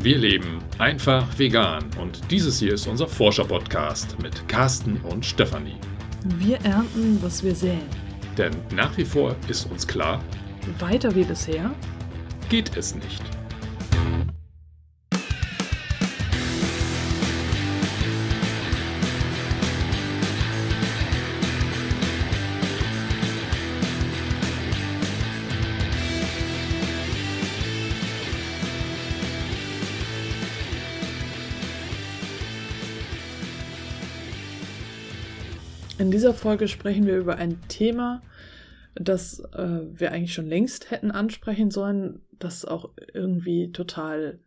[0.00, 5.74] Wir leben einfach vegan und dieses hier ist unser Forscher-Podcast mit Carsten und Stefanie.
[6.38, 7.82] Wir ernten, was wir säen.
[8.36, 10.22] Denn nach wie vor ist uns klar,
[10.78, 11.74] Weiter wie bisher?
[12.48, 13.37] geht es nicht.
[36.18, 38.22] Dieser Folge sprechen wir über ein Thema,
[38.96, 44.40] das äh, wir eigentlich schon längst hätten ansprechen sollen, das auch irgendwie total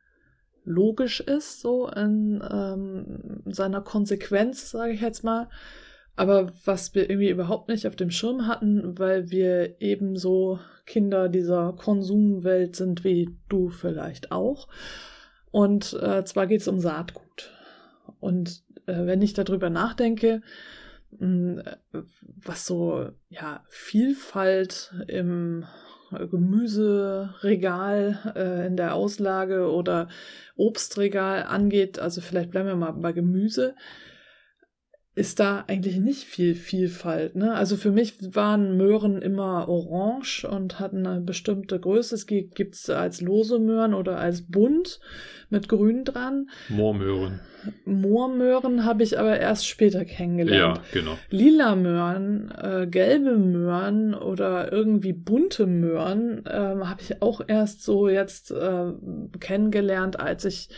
[0.66, 5.48] logisch ist, so in ähm, seiner Konsequenz, sage ich jetzt mal.
[6.18, 11.72] Aber was wir irgendwie überhaupt nicht auf dem Schirm hatten, weil wir ebenso Kinder dieser
[11.72, 14.68] Konsumwelt sind wie du vielleicht auch.
[15.52, 17.54] Und äh, zwar geht es um Saatgut.
[18.20, 20.42] Und äh, wenn ich darüber nachdenke,
[21.20, 25.66] was so ja Vielfalt im
[26.12, 30.10] Gemüseregal äh, in der Auslage oder
[30.56, 33.76] Obstregal angeht, also vielleicht bleiben wir mal bei Gemüse,
[35.14, 37.36] ist da eigentlich nicht viel Vielfalt.
[37.36, 37.54] Ne?
[37.54, 42.16] Also für mich waren Möhren immer orange und hatten eine bestimmte Größe.
[42.16, 45.02] Es gibt es als lose Möhren oder als bunt
[45.50, 46.50] mit grün dran.
[46.70, 47.42] Moormöhren.
[47.84, 50.78] Moormöhren habe ich aber erst später kennengelernt.
[50.78, 51.18] Ja, genau.
[51.30, 58.08] Lila Möhren, äh, gelbe Möhren oder irgendwie bunte Möhren ähm, habe ich auch erst so
[58.08, 58.94] jetzt äh,
[59.42, 60.70] kennengelernt, als ich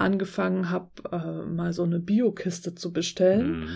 [0.00, 3.60] angefangen habe, äh, mal so eine Biokiste zu bestellen.
[3.60, 3.68] Mhm.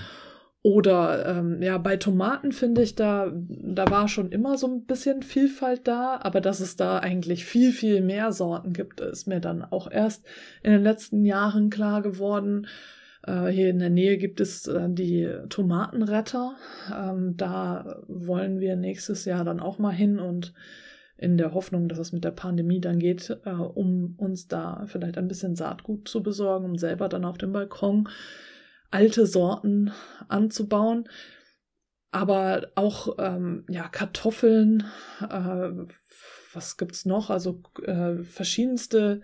[0.67, 5.23] Oder ähm, ja, bei Tomaten finde ich, da, da war schon immer so ein bisschen
[5.23, 9.63] Vielfalt da, aber dass es da eigentlich viel, viel mehr Sorten gibt, ist mir dann
[9.63, 10.25] auch erst
[10.63, 12.67] in den letzten Jahren klar geworden.
[13.27, 16.57] Äh, hier in der Nähe gibt es äh, die Tomatenretter.
[16.95, 20.55] Ähm, da wollen wir nächstes Jahr dann auch mal hin und
[21.17, 25.17] in der Hoffnung, dass es mit der Pandemie dann geht, äh, um uns da vielleicht
[25.17, 28.09] ein bisschen Saatgut zu besorgen, um selber dann auf dem Balkon
[28.91, 29.93] alte Sorten
[30.29, 31.09] anzubauen.
[32.11, 34.85] Aber auch ähm, ja, Kartoffeln,
[35.21, 35.71] äh,
[36.53, 37.29] was gibt's noch?
[37.31, 39.23] Also äh, verschiedenste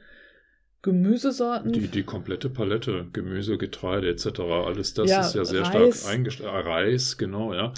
[0.82, 1.72] Gemüsesorten.
[1.72, 6.00] Die, die komplette Palette, Gemüse, Getreide etc., alles das Ja, ist ja sehr Reis.
[6.00, 6.50] stark eingestellt.
[6.66, 7.72] Reis, genau, ja.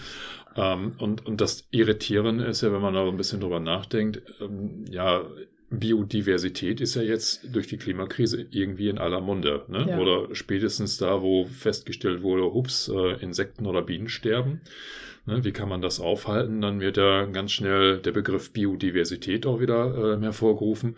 [0.56, 4.84] Ähm, und, und das Irritierende ist ja, wenn man da ein bisschen drüber nachdenkt, ähm,
[4.90, 5.24] ja,
[5.70, 9.64] Biodiversität ist ja jetzt durch die Klimakrise irgendwie in aller Munde.
[9.68, 9.86] Ne?
[9.88, 9.98] Ja.
[9.98, 14.60] Oder spätestens da, wo festgestellt wurde, hups, äh, Insekten oder Bienen sterben.
[15.24, 15.44] Ne?
[15.44, 16.60] Wie kann man das aufhalten?
[16.60, 20.96] Dann wird ja ganz schnell der Begriff Biodiversität auch wieder äh, hervorgerufen.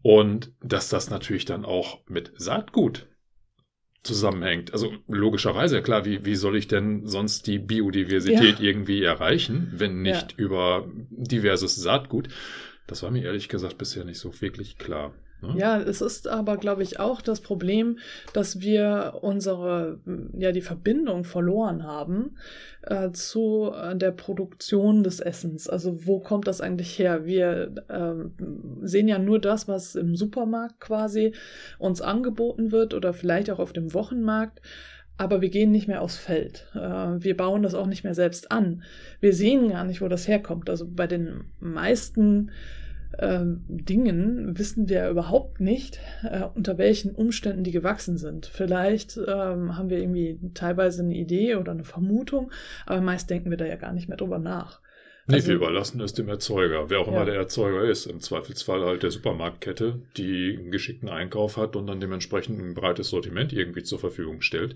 [0.00, 3.06] Und dass das natürlich dann auch mit Saatgut
[4.02, 4.72] zusammenhängt.
[4.72, 10.38] Also logischerweise, klar, wie, wie soll ich denn sonst die Biodiversität irgendwie erreichen, wenn nicht
[10.38, 12.28] über diverses Saatgut?
[12.86, 15.14] Das war mir ehrlich gesagt bisher nicht so wirklich klar.
[15.42, 15.54] Ne?
[15.58, 17.98] Ja, es ist aber, glaube ich, auch das Problem,
[18.32, 19.98] dass wir unsere,
[20.38, 22.36] ja, die Verbindung verloren haben
[22.82, 25.68] äh, zu äh, der Produktion des Essens.
[25.68, 27.26] Also wo kommt das eigentlich her?
[27.26, 28.32] Wir ähm,
[28.82, 31.34] sehen ja nur das, was im Supermarkt quasi
[31.78, 34.62] uns angeboten wird oder vielleicht auch auf dem Wochenmarkt.
[35.18, 36.66] Aber wir gehen nicht mehr aufs Feld.
[36.74, 38.82] Äh, wir bauen das auch nicht mehr selbst an.
[39.20, 40.70] Wir sehen gar nicht, wo das herkommt.
[40.70, 42.50] Also bei den meisten
[43.18, 48.46] ähm, Dingen wissen wir überhaupt nicht, äh, unter welchen Umständen die gewachsen sind.
[48.46, 52.50] Vielleicht ähm, haben wir irgendwie teilweise eine Idee oder eine Vermutung,
[52.86, 54.80] aber meist denken wir da ja gar nicht mehr drüber nach.
[55.28, 57.12] Nee, Also- wir überlassen es dem Erzeuger, wer auch Ja.
[57.12, 58.06] immer der Erzeuger ist.
[58.06, 63.10] Im Zweifelsfall halt der Supermarktkette, die einen geschickten Einkauf hat und dann dementsprechend ein breites
[63.10, 64.74] Sortiment irgendwie zur Verfügung stellt.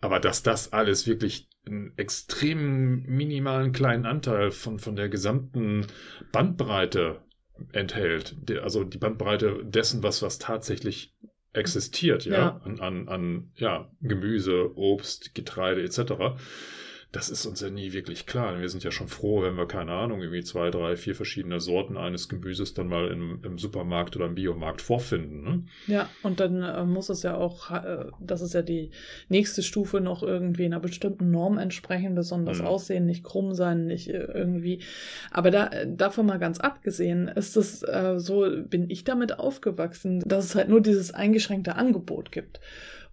[0.00, 5.86] Aber dass das alles wirklich einen extrem minimalen kleinen Anteil von, von der gesamten
[6.30, 7.20] Bandbreite
[7.72, 11.14] enthält, also die Bandbreite dessen, was, was tatsächlich
[11.52, 12.60] existiert, ja, Ja.
[12.64, 16.36] An, an, an ja, Gemüse, Obst, Getreide etc.,
[17.14, 18.60] das ist uns ja nie wirklich klar.
[18.60, 21.96] Wir sind ja schon froh, wenn wir, keine Ahnung, irgendwie zwei, drei, vier verschiedene Sorten
[21.96, 25.42] eines Gemüses dann mal im, im Supermarkt oder im Biomarkt vorfinden.
[25.42, 25.62] Ne?
[25.86, 28.90] Ja, und dann äh, muss es ja auch, äh, das ist ja die
[29.28, 32.66] nächste Stufe, noch irgendwie einer bestimmten Norm entsprechen, besonders Mhm.
[32.66, 34.80] aussehen, nicht krumm sein, nicht äh, irgendwie.
[35.30, 37.84] Aber da, davon mal ganz abgesehen, ist es
[38.16, 42.60] so, bin ich damit aufgewachsen, dass es halt nur dieses eingeschränkte Angebot gibt.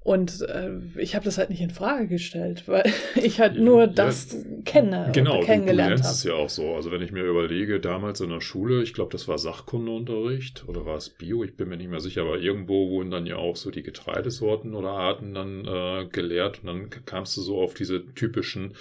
[0.04, 2.84] Und äh, ich habe das halt nicht in Frage gestellt, weil
[3.16, 6.04] ich halt nur das kenne genau, und kennengelernt habe.
[6.04, 6.14] habe.
[6.14, 6.74] ist ja auch so.
[6.74, 10.88] Also wenn ich mir überlege, damals in der Schule, ich glaube, das war Sachkundeunterricht oder
[10.88, 13.56] war es Bio, ich bin mir nicht mehr sicher, aber irgendwo wurden dann ja auch
[13.56, 18.04] so die Getreidesorten oder Arten dann äh, gelehrt und dann kamst du so auf diese
[18.16, 18.74] typischen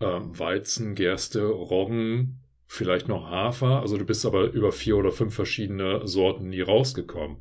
[0.00, 2.41] ähm, Weizen, Gerste, Roggen,
[2.72, 3.82] vielleicht noch Hafer.
[3.82, 7.36] Also du bist aber über vier oder fünf verschiedene Sorten nie rausgekommen.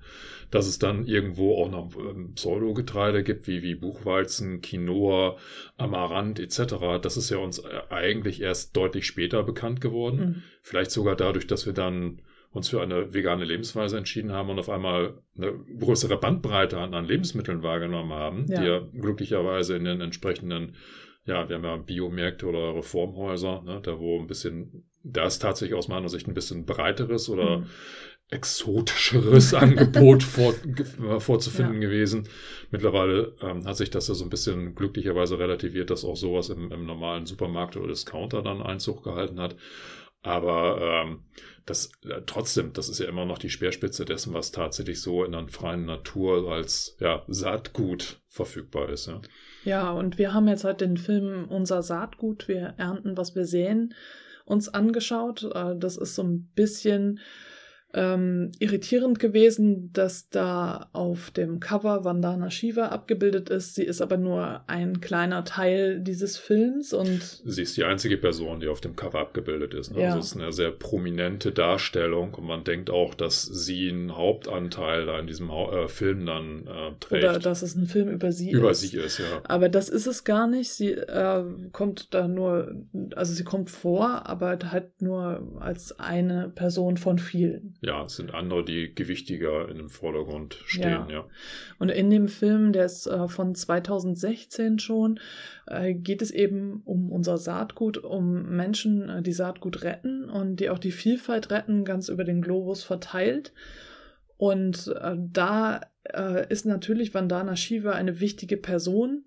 [0.49, 5.37] Dass es dann irgendwo auch noch ähm, Pseudogetreide gibt, wie, wie Buchweizen, Quinoa,
[5.77, 6.99] Amaranth etc.
[7.01, 10.19] Das ist ja uns äh, eigentlich erst deutlich später bekannt geworden.
[10.19, 10.43] Mhm.
[10.63, 14.69] Vielleicht sogar dadurch, dass wir dann uns für eine vegane Lebensweise entschieden haben und auf
[14.69, 18.59] einmal eine größere Bandbreite an, an Lebensmitteln wahrgenommen haben, ja.
[18.59, 20.75] die ja glücklicherweise in den entsprechenden
[21.25, 25.77] ja, wir haben ja Biomärkte oder Reformhäuser, ne, da wo ein bisschen, da ist tatsächlich
[25.77, 27.65] aus meiner Sicht ein bisschen breiteres oder mhm.
[28.29, 30.53] exotischeres Angebot vor,
[31.19, 31.89] vorzufinden ja.
[31.89, 32.27] gewesen.
[32.69, 36.71] Mittlerweile ähm, hat sich das ja so ein bisschen glücklicherweise relativiert, dass auch sowas im,
[36.71, 39.55] im normalen Supermarkt oder Discounter dann Einzug gehalten hat.
[40.23, 41.23] Aber ähm,
[41.65, 45.31] das äh, trotzdem, das ist ja immer noch die Speerspitze dessen, was tatsächlich so in
[45.31, 49.07] der freien Natur als ja, Saatgut verfügbar ist.
[49.07, 49.21] Ja.
[49.63, 53.93] Ja, und wir haben jetzt halt den Film Unser Saatgut, wir ernten, was wir sehen,
[54.45, 55.49] uns angeschaut.
[55.53, 57.19] Äh, das ist so ein bisschen
[57.93, 63.75] ähm, irritierend gewesen, dass da auf dem Cover Vandana Shiva abgebildet ist.
[63.75, 68.59] Sie ist aber nur ein kleiner Teil dieses Films und sie ist die einzige Person,
[68.59, 69.91] die auf dem Cover abgebildet ist.
[69.91, 70.01] Ne?
[70.01, 70.07] Ja.
[70.07, 75.05] Also es ist eine sehr prominente Darstellung und man denkt auch, dass sie einen Hauptanteil
[75.05, 77.23] da in diesem äh, Film dann äh, trägt.
[77.23, 78.83] Oder dass es ein Film über sie über ist.
[78.83, 79.41] Über sie ist, ja.
[79.43, 80.71] Aber das ist es gar nicht.
[80.71, 82.73] Sie äh, kommt da nur,
[83.15, 88.31] also sie kommt vor, aber halt nur als eine Person von vielen ja, es sind
[88.33, 91.09] andere, die gewichtiger in dem Vordergrund stehen, ja.
[91.09, 91.27] ja.
[91.79, 95.19] Und in dem Film, der ist äh, von 2016 schon,
[95.65, 100.69] äh, geht es eben um unser Saatgut, um Menschen, äh, die Saatgut retten und die
[100.69, 103.51] auch die Vielfalt retten, ganz über den Globus verteilt.
[104.37, 109.25] Und äh, da äh, ist natürlich Vandana Shiva eine wichtige Person.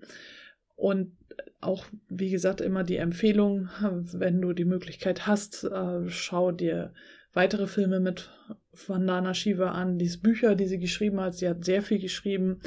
[0.76, 1.16] Und
[1.60, 3.68] auch, wie gesagt, immer die Empfehlung,
[4.12, 6.92] wenn du die Möglichkeit hast, äh, schau dir
[7.34, 8.30] weitere Filme mit
[8.86, 11.34] Vandana Shiva an, diese Bücher, die sie geschrieben hat.
[11.34, 12.60] Sie hat sehr viel geschrieben.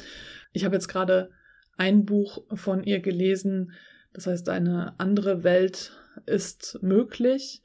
[0.54, 1.32] Ich habe jetzt gerade
[1.78, 3.72] ein Buch von ihr gelesen,
[4.14, 5.92] das heißt, eine andere Welt
[6.26, 7.62] ist möglich.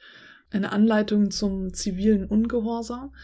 [0.51, 3.15] Eine Anleitung zum zivilen Ungehorsam.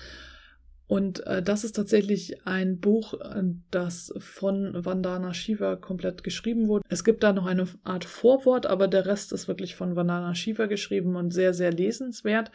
[0.88, 6.84] Und äh, das ist tatsächlich ein Buch, äh, das von Vandana Shiva komplett geschrieben wurde.
[6.88, 10.66] Es gibt da noch eine Art Vorwort, aber der Rest ist wirklich von Vandana Shiva
[10.66, 12.50] geschrieben und sehr, sehr lesenswert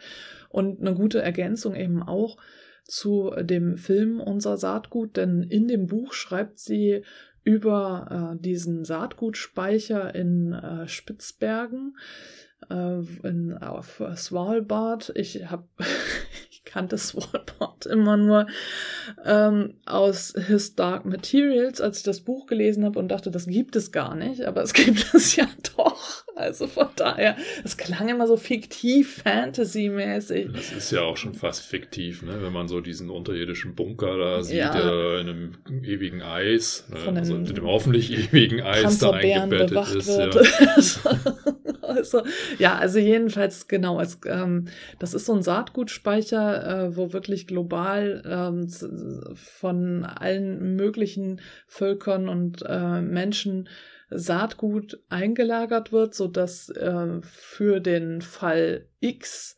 [0.48, 2.36] und eine gute Ergänzung eben auch
[2.82, 7.02] zu dem Film Unser Saatgut, denn in dem Buch schreibt sie
[7.44, 11.96] über äh, diesen Saatgutspeicher in äh, Spitzbergen
[12.68, 15.12] äh, in, auf Svalbard.
[15.14, 15.68] Ich habe
[16.74, 18.48] kannte Svalbard immer nur
[19.24, 23.76] ähm, aus His Dark Materials, als ich das Buch gelesen habe und dachte, das gibt
[23.76, 26.24] es gar nicht, aber es gibt es ja doch.
[26.34, 30.50] Also von daher, es klang immer so fiktiv, Fantasy-mäßig.
[30.52, 32.42] Das ist ja auch schon fast fiktiv, ne?
[32.42, 34.72] wenn man so diesen unterirdischen Bunker da sieht, ja.
[34.72, 35.52] der in einem
[35.84, 36.96] ewigen Eis, ne?
[36.96, 40.08] Von also in dem hoffentlich ewigen Eis da eingebettet ist.
[40.08, 40.30] Ja.
[41.82, 42.22] also,
[42.58, 44.66] ja, also jedenfalls genau, es, ähm,
[44.98, 48.68] das ist so ein Saatgutspeicher, äh, wo wirklich global ähm,
[49.34, 53.68] von allen möglichen Völkern und äh, Menschen
[54.10, 59.56] Saatgut eingelagert wird, so dass äh, für den Fall X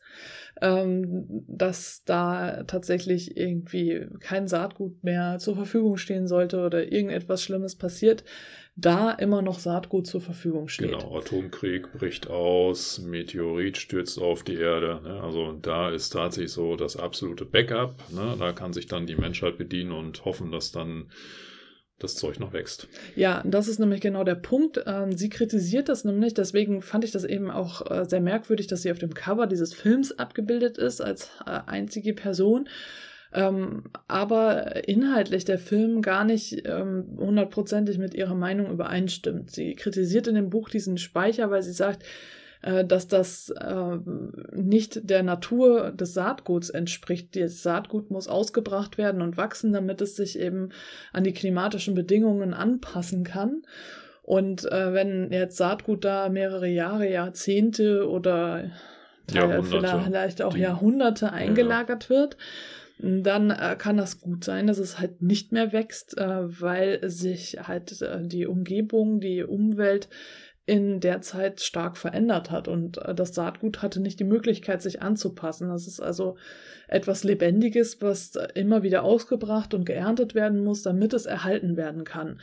[0.61, 7.75] ähm, dass da tatsächlich irgendwie kein Saatgut mehr zur Verfügung stehen sollte oder irgendetwas Schlimmes
[7.75, 8.23] passiert,
[8.75, 10.91] da immer noch Saatgut zur Verfügung steht.
[10.91, 15.01] Genau, Atomkrieg bricht aus, Meteorit stürzt auf die Erde.
[15.03, 15.21] Ne?
[15.21, 17.95] Also da ist tatsächlich so das absolute Backup.
[18.11, 18.35] Ne?
[18.37, 21.07] Da kann sich dann die Menschheit bedienen und hoffen, dass dann
[21.99, 22.87] das Zeug noch wächst.
[23.15, 24.83] Ja, das ist nämlich genau der Punkt.
[24.85, 28.83] Ähm, sie kritisiert das nämlich, deswegen fand ich das eben auch äh, sehr merkwürdig, dass
[28.83, 32.69] sie auf dem Cover dieses Films abgebildet ist als äh, einzige Person.
[33.33, 39.51] Ähm, aber inhaltlich der Film gar nicht ähm, hundertprozentig mit ihrer Meinung übereinstimmt.
[39.51, 42.03] Sie kritisiert in dem Buch diesen Speicher, weil sie sagt,
[42.61, 43.97] äh, dass das äh,
[44.53, 47.35] nicht der Natur des Saatguts entspricht.
[47.35, 50.69] Das Saatgut muss ausgebracht werden und wachsen, damit es sich eben
[51.13, 53.63] an die klimatischen Bedingungen anpassen kann.
[54.23, 58.71] Und äh, wenn jetzt Saatgut da mehrere Jahre, Jahrzehnte oder
[59.27, 62.09] vielleicht auch Jahrhunderte eingelagert ja.
[62.09, 62.37] wird,
[62.99, 67.57] dann äh, kann das gut sein, dass es halt nicht mehr wächst, äh, weil sich
[67.67, 70.09] halt äh, die Umgebung, die Umwelt
[70.67, 75.01] in der Zeit stark verändert hat und äh, das Saatgut hatte nicht die Möglichkeit, sich
[75.01, 75.69] anzupassen.
[75.69, 76.35] Das ist also
[76.89, 82.41] etwas Lebendiges, was immer wieder ausgebracht und geerntet werden muss, damit es erhalten werden kann.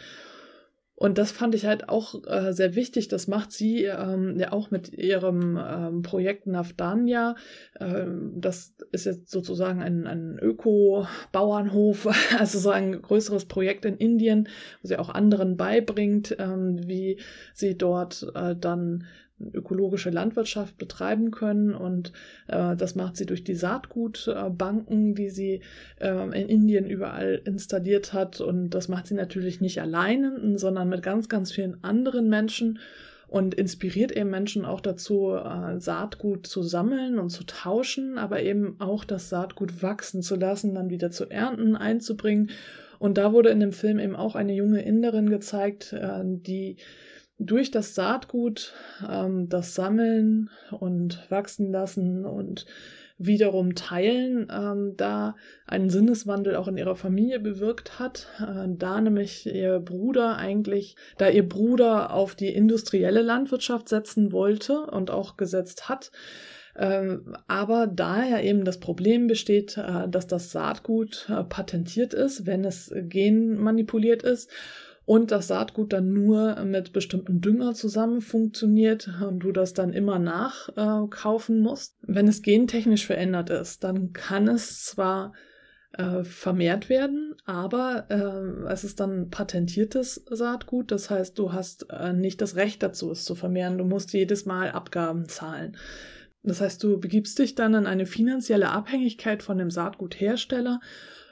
[0.96, 3.08] Und das fand ich halt auch äh, sehr wichtig.
[3.08, 7.34] Das macht sie ähm, ja auch mit ihrem ähm, Projekt Navdanya.
[7.80, 12.08] Ähm, das ist jetzt sozusagen ein, ein Öko-Bauernhof,
[12.38, 14.48] also so ein größeres Projekt in Indien,
[14.82, 17.18] wo sie auch anderen beibringt, ähm, wie
[17.54, 19.04] sie dort äh, dann
[19.52, 21.74] ökologische Landwirtschaft betreiben können.
[21.74, 22.12] Und
[22.48, 25.60] äh, das macht sie durch die Saatgutbanken, die sie
[26.00, 28.40] äh, in Indien überall installiert hat.
[28.40, 32.78] Und das macht sie natürlich nicht alleine, sondern mit ganz, ganz vielen anderen Menschen
[33.34, 38.76] und inspiriert eben Menschen auch dazu, äh, Saatgut zu sammeln und zu tauschen, aber eben
[38.78, 42.50] auch das Saatgut wachsen zu lassen, dann wieder zu ernten, einzubringen.
[43.00, 46.76] Und da wurde in dem Film eben auch eine junge Inderin gezeigt, äh, die
[47.38, 48.74] durch das Saatgut,
[49.08, 52.66] ähm, das Sammeln und wachsen lassen und
[53.16, 55.36] wiederum teilen, ähm, da
[55.66, 61.28] einen Sinneswandel auch in ihrer Familie bewirkt hat, äh, da nämlich ihr Bruder eigentlich, da
[61.28, 66.10] ihr Bruder auf die industrielle Landwirtschaft setzen wollte und auch gesetzt hat,
[66.76, 72.64] ähm, aber daher eben das Problem besteht, äh, dass das Saatgut äh, patentiert ist, wenn
[72.64, 74.50] es genmanipuliert ist
[75.06, 80.18] und das Saatgut dann nur mit bestimmten Dünger zusammen funktioniert und du das dann immer
[80.18, 81.96] nachkaufen äh, musst.
[82.02, 85.34] Wenn es gentechnisch verändert ist, dann kann es zwar
[85.92, 90.90] äh, vermehrt werden, aber äh, es ist dann patentiertes Saatgut.
[90.90, 93.78] Das heißt, du hast äh, nicht das Recht dazu, es zu vermehren.
[93.78, 95.76] Du musst jedes Mal Abgaben zahlen.
[96.42, 100.80] Das heißt, du begibst dich dann in eine finanzielle Abhängigkeit von dem Saatguthersteller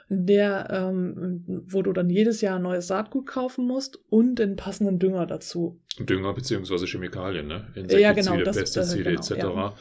[0.09, 5.25] der, ähm, wo du dann jedes Jahr neues Saatgut kaufen musst und den passenden Dünger
[5.25, 5.79] dazu.
[5.99, 7.67] Dünger beziehungsweise Chemikalien, ne?
[7.75, 9.37] Insektizide, ja, genau, das, Pestizide äh, genau, etc.
[9.37, 9.73] Ja.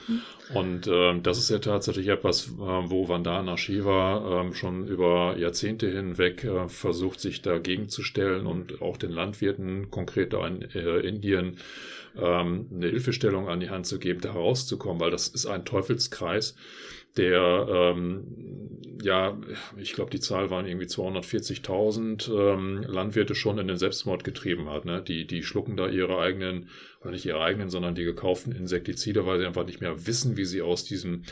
[0.54, 5.88] Und ähm, das ist ja tatsächlich etwas, äh, wo Vandana Shiva äh, schon über Jahrzehnte
[5.88, 10.98] hinweg äh, versucht, sich dagegen zu stellen und auch den Landwirten, konkret da in äh,
[10.98, 11.58] Indien,
[12.16, 16.56] ähm, eine Hilfestellung an die Hand zu geben, da herauszukommen, weil das ist ein Teufelskreis
[17.16, 18.24] der, ähm,
[19.02, 19.38] ja,
[19.76, 24.86] ich glaube, die Zahl waren irgendwie 240.000 ähm, Landwirte schon in den Selbstmord getrieben hat.
[24.86, 25.02] Ne?
[25.02, 26.70] Die, die schlucken da ihre eigenen,
[27.10, 30.62] nicht ihre eigenen, sondern die gekauften Insektizide, weil sie einfach nicht mehr wissen, wie sie
[30.62, 31.22] aus diesem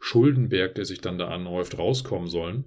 [0.00, 2.64] Schuldenberg, der sich dann da anhäuft, rauskommen sollen.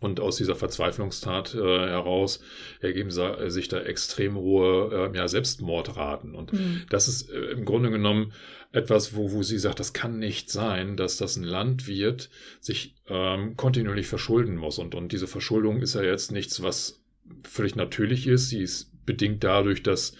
[0.00, 2.40] Und aus dieser Verzweiflungstat äh, heraus
[2.80, 6.34] ergeben sich da extrem hohe äh, ja, Selbstmordraten.
[6.34, 6.82] Und mhm.
[6.90, 8.32] das ist äh, im Grunde genommen
[8.72, 13.56] etwas, wo, wo sie sagt, das kann nicht sein, dass das ein Landwirt sich ähm,
[13.56, 14.78] kontinuierlich verschulden muss.
[14.78, 17.00] Und, und diese Verschuldung ist ja jetzt nichts, was
[17.44, 18.48] völlig natürlich ist.
[18.48, 20.14] Sie ist bedingt dadurch, dass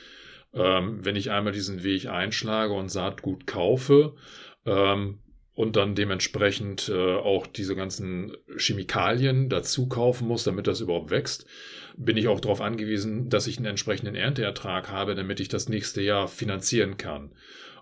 [0.55, 4.15] ähm, wenn ich einmal diesen Weg einschlage und Saatgut kaufe,
[4.67, 5.19] ähm,
[5.55, 11.47] und dann dementsprechend äh, auch diese ganzen Chemikalien dazu kaufen muss, damit das überhaupt wächst,
[11.97, 16.01] bin ich auch darauf angewiesen, dass ich einen entsprechenden Ernteertrag habe, damit ich das nächste
[16.01, 17.35] Jahr finanzieren kann.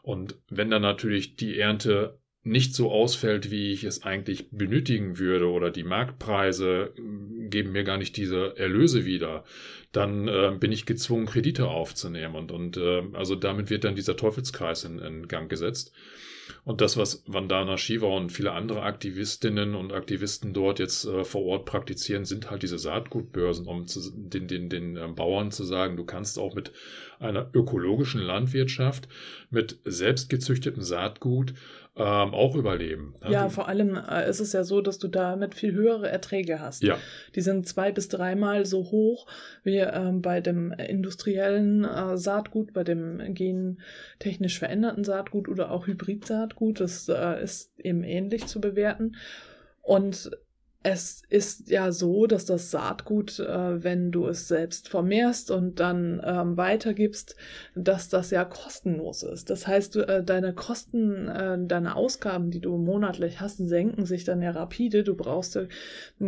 [0.03, 2.19] Und wenn dann natürlich die Ernte
[2.50, 7.85] nicht so ausfällt, wie ich es eigentlich benötigen würde oder die Marktpreise äh, geben mir
[7.85, 9.45] gar nicht diese Erlöse wieder,
[9.92, 12.35] dann äh, bin ich gezwungen, Kredite aufzunehmen.
[12.35, 15.92] Und, und äh, also damit wird dann dieser Teufelskreis in, in Gang gesetzt.
[16.64, 21.45] Und das, was Vandana Shiva und viele andere Aktivistinnen und Aktivisten dort jetzt äh, vor
[21.45, 25.97] Ort praktizieren, sind halt diese Saatgutbörsen, um zu, den, den, den äh, Bauern zu sagen,
[25.97, 26.73] du kannst auch mit
[27.21, 29.09] einer ökologischen Landwirtschaft,
[29.50, 31.55] mit selbstgezüchtetem Saatgut
[31.97, 33.15] ähm, auch überleben.
[33.23, 36.61] Ja, ja vor allem äh, ist es ja so, dass du damit viel höhere Erträge
[36.61, 36.83] hast.
[36.83, 36.99] Ja.
[37.35, 39.27] Die sind zwei bis dreimal so hoch
[39.65, 46.81] wie ähm, bei dem industriellen äh, Saatgut, bei dem gentechnisch veränderten Saatgut oder auch Hybridsaatgut.
[46.81, 49.17] Das äh, ist eben ähnlich zu bewerten.
[49.83, 50.31] Und
[50.83, 56.23] es ist ja so, dass das Saatgut, äh, wenn du es selbst vermehrst und dann
[56.25, 57.37] ähm, weitergibst,
[57.75, 59.51] dass das ja kostenlos ist.
[59.51, 64.25] Das heißt, du, äh, deine Kosten, äh, deine Ausgaben, die du monatlich hast, senken sich
[64.25, 65.05] dann ja rapide.
[65.05, 65.69] Du brauchst äh,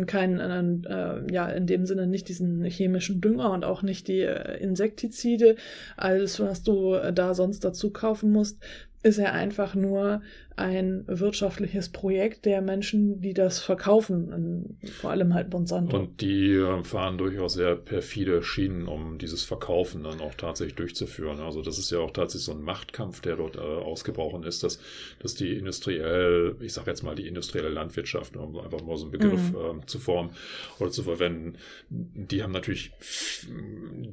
[0.05, 4.57] keinen, äh, ja, in dem Sinne nicht diesen chemischen Dünger und auch nicht die äh,
[4.59, 5.55] Insektizide,
[5.97, 8.59] alles, was du da sonst dazu kaufen musst
[9.03, 10.21] ist er einfach nur
[10.55, 15.97] ein wirtschaftliches Projekt der Menschen, die das verkaufen, vor allem halt Monsanto.
[15.97, 21.39] Und die äh, fahren durchaus sehr perfide Schienen, um dieses Verkaufen dann auch tatsächlich durchzuführen.
[21.39, 24.79] Also das ist ja auch tatsächlich so ein Machtkampf, der dort äh, ausgebrochen ist, dass,
[25.19, 29.11] dass die industriell, ich sage jetzt mal die industrielle Landwirtschaft, um einfach mal so einen
[29.11, 29.81] Begriff mhm.
[29.81, 30.31] äh, zu formen
[30.79, 31.55] oder zu verwenden,
[31.89, 32.91] die haben natürlich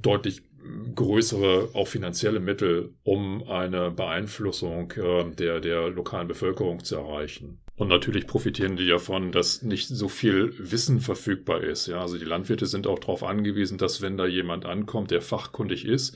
[0.00, 0.42] deutlich
[0.94, 7.60] größere, auch finanzielle Mittel, um eine Beeinflussung äh, der, der lokalen Bevölkerung zu erreichen.
[7.76, 11.86] Und natürlich profitieren die davon, dass nicht so viel Wissen verfügbar ist.
[11.86, 15.86] Ja, also die Landwirte sind auch darauf angewiesen, dass wenn da jemand ankommt, der fachkundig
[15.86, 16.14] ist,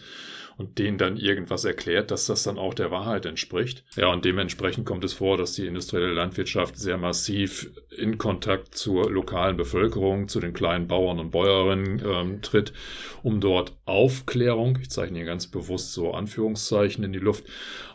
[0.57, 3.85] und denen dann irgendwas erklärt, dass das dann auch der Wahrheit entspricht.
[3.97, 9.11] Ja, und dementsprechend kommt es vor, dass die industrielle Landwirtschaft sehr massiv in Kontakt zur
[9.11, 12.73] lokalen Bevölkerung, zu den kleinen Bauern und Bäuerinnen ähm, tritt,
[13.23, 17.45] um dort Aufklärung, ich zeichne hier ganz bewusst so Anführungszeichen in die Luft,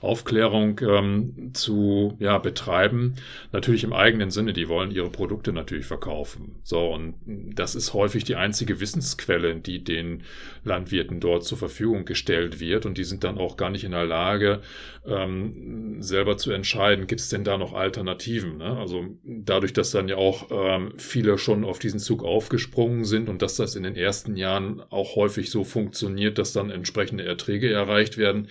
[0.02, 3.16] Aufklärung ähm, zu ja, betreiben.
[3.52, 6.56] Natürlich im eigenen Sinne, die wollen ihre Produkte natürlich verkaufen.
[6.64, 10.24] So, und das ist häufig die einzige Wissensquelle, die den
[10.64, 13.92] Landwirten dort zur Verfügung gestellt dargestellt wird und die sind dann auch gar nicht in
[13.92, 14.62] der Lage,
[15.06, 18.58] ähm, selber zu entscheiden, gibt es denn da noch Alternativen?
[18.58, 18.78] Ne?
[18.78, 23.42] Also dadurch, dass dann ja auch ähm, viele schon auf diesen Zug aufgesprungen sind und
[23.42, 28.18] dass das in den ersten Jahren auch häufig so funktioniert, dass dann entsprechende Erträge erreicht
[28.18, 28.48] werden,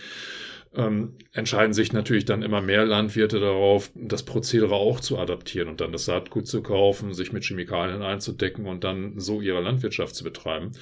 [0.74, 5.80] ähm, entscheiden sich natürlich dann immer mehr Landwirte darauf, das Prozedere auch zu adaptieren und
[5.80, 10.24] dann das Saatgut zu kaufen, sich mit Chemikalien einzudecken und dann so ihre Landwirtschaft zu
[10.24, 10.72] betreiben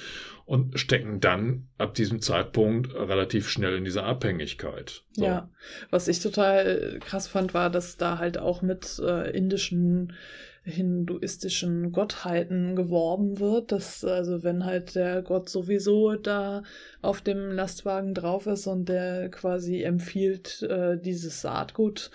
[0.47, 5.03] und stecken dann ab diesem Zeitpunkt relativ schnell in dieser Abhängigkeit.
[5.13, 5.25] So.
[5.25, 5.51] Ja,
[5.91, 10.15] was ich total krass fand, war, dass da halt auch mit äh, indischen
[10.63, 16.65] hinduistischen Gottheiten geworben wird, dass also wenn halt der Gott sowieso da
[17.07, 22.11] auf dem Lastwagen drauf ist und der quasi empfiehlt äh, dieses Saatgut,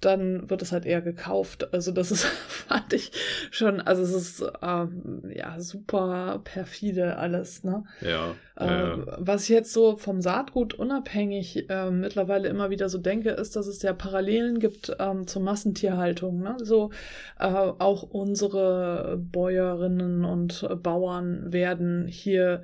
[0.00, 1.72] dann wird es halt eher gekauft.
[1.74, 3.10] Also das ist, fand ich
[3.50, 7.84] schon, also es ist ähm, ja super perfide alles, ne?
[8.00, 8.34] Ja.
[8.58, 8.98] Äh, ja.
[9.18, 13.66] Was ich jetzt so vom Saatgut unabhängig äh, mittlerweile immer wieder so denke, ist, dass
[13.66, 16.40] es ja Parallelen gibt ähm, zur Massentierhaltung.
[16.40, 16.56] Ne?
[16.62, 16.90] So
[17.38, 22.62] äh, auch unsere Bäuerinnen und Bauern werden hier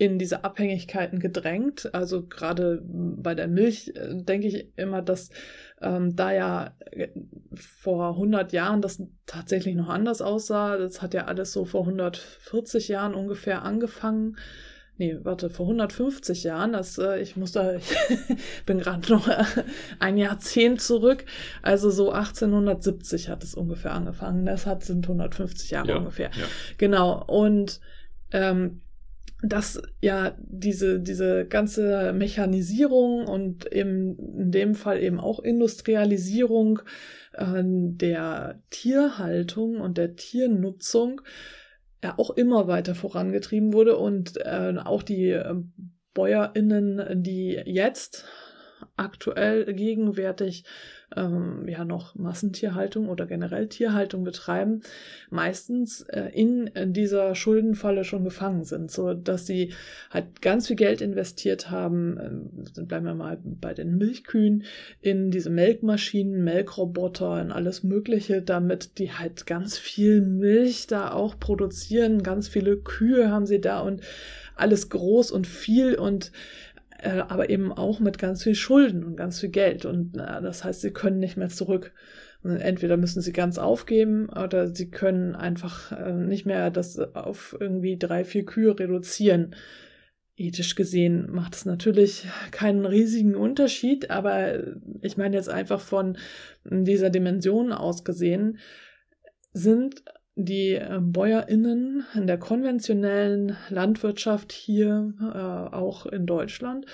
[0.00, 1.94] in diese Abhängigkeiten gedrängt.
[1.94, 5.28] Also gerade bei der Milch äh, denke ich immer, dass
[5.82, 7.08] ähm, da ja äh,
[7.52, 10.78] vor 100 Jahren das tatsächlich noch anders aussah.
[10.78, 14.38] Das hat ja alles so vor 140 Jahren ungefähr angefangen.
[14.96, 19.44] Nee, warte, vor 150 Jahren, das, äh, ich muss da, ich bin gerade noch äh,
[19.98, 21.26] ein Jahrzehnt zurück,
[21.60, 24.46] also so 1870 hat es ungefähr angefangen.
[24.46, 26.30] Das hat, sind 150 Jahre ja, ungefähr.
[26.32, 26.46] Ja.
[26.78, 27.80] Genau, und
[28.32, 28.80] ähm,
[29.42, 36.80] dass ja diese, diese ganze Mechanisierung und eben in dem Fall eben auch Industrialisierung
[37.32, 41.22] äh, der Tierhaltung und der Tiernutzung
[42.02, 45.54] ja auch immer weiter vorangetrieben wurde und äh, auch die äh,
[46.14, 48.24] BäuerInnen, die jetzt
[48.96, 50.64] aktuell gegenwärtig
[51.16, 54.82] ähm, ja noch Massentierhaltung oder generell Tierhaltung betreiben,
[55.30, 59.72] meistens äh, in dieser Schuldenfalle schon gefangen sind, so dass sie
[60.10, 62.52] halt ganz viel Geld investiert haben.
[62.76, 64.64] Äh, bleiben wir mal bei den Milchkühen
[65.00, 71.38] in diese Melkmaschinen, Melkroboter, in alles Mögliche, damit die halt ganz viel Milch da auch
[71.38, 72.22] produzieren.
[72.22, 74.02] Ganz viele Kühe haben sie da und
[74.60, 76.32] alles groß und viel und
[77.02, 79.84] äh, aber eben auch mit ganz viel Schulden und ganz viel Geld.
[79.84, 81.92] Und äh, das heißt, sie können nicht mehr zurück.
[82.42, 87.56] Und entweder müssen sie ganz aufgeben oder sie können einfach äh, nicht mehr das auf
[87.58, 89.54] irgendwie drei, vier Kühe reduzieren.
[90.36, 94.54] Ethisch gesehen macht es natürlich keinen riesigen Unterschied, aber
[95.02, 96.16] ich meine jetzt einfach von
[96.64, 98.58] dieser Dimension aus gesehen,
[99.52, 100.02] sind
[100.44, 106.86] die äh, BäuerInnen in der konventionellen Landwirtschaft hier, äh, auch in Deutschland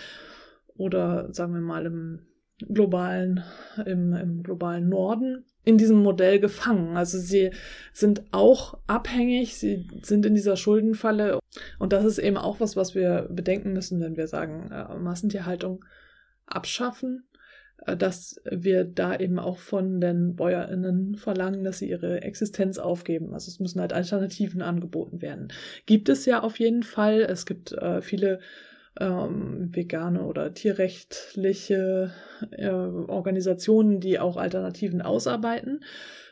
[0.76, 2.26] oder sagen wir mal im
[2.58, 3.42] globalen,
[3.84, 6.96] im, im globalen Norden, in diesem Modell gefangen.
[6.96, 7.50] Also sie
[7.92, 11.38] sind auch abhängig, sie sind in dieser Schuldenfalle.
[11.78, 15.84] Und das ist eben auch was, was wir bedenken müssen, wenn wir sagen, äh, Massentierhaltung
[16.46, 17.26] abschaffen
[17.94, 23.32] dass wir da eben auch von den BäuerInnen verlangen, dass sie ihre Existenz aufgeben.
[23.32, 25.48] Also es müssen halt Alternativen angeboten werden.
[25.86, 27.20] Gibt es ja auf jeden Fall.
[27.20, 28.40] Es gibt äh, viele
[28.98, 32.12] ähm, vegane oder tierrechtliche
[32.50, 35.84] äh, Organisationen, die auch Alternativen ausarbeiten.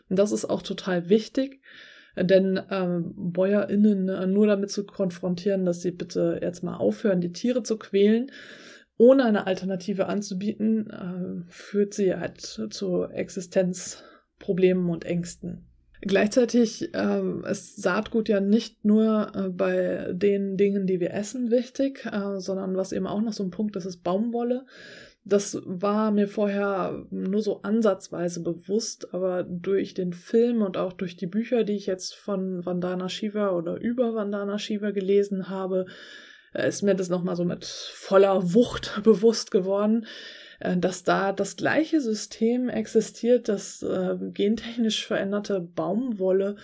[0.08, 1.60] Und das ist auch total wichtig.
[2.16, 7.64] Denn ähm, BäuerInnen nur damit zu konfrontieren, dass sie bitte jetzt mal aufhören, die Tiere
[7.64, 8.30] zu quälen,
[8.96, 15.66] ohne eine Alternative anzubieten, äh, führt sie halt zu Existenzproblemen und Ängsten.
[16.06, 22.04] Gleichzeitig ähm, ist Saatgut ja nicht nur äh, bei den Dingen, die wir essen, wichtig,
[22.04, 24.66] äh, sondern was eben auch noch so ein Punkt ist, ist Baumwolle.
[25.24, 31.16] Das war mir vorher nur so ansatzweise bewusst, aber durch den Film und auch durch
[31.16, 35.86] die Bücher, die ich jetzt von Vandana Shiva oder über Vandana Shiva gelesen habe,
[36.54, 40.06] ist mir das nochmal so mit voller Wucht bewusst geworden,
[40.60, 46.56] äh, dass da das gleiche System existiert, dass äh, gentechnisch veränderte Baumwolle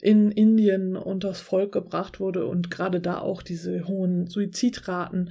[0.00, 5.30] in Indien unters Volk gebracht wurde und gerade da auch diese hohen Suizidraten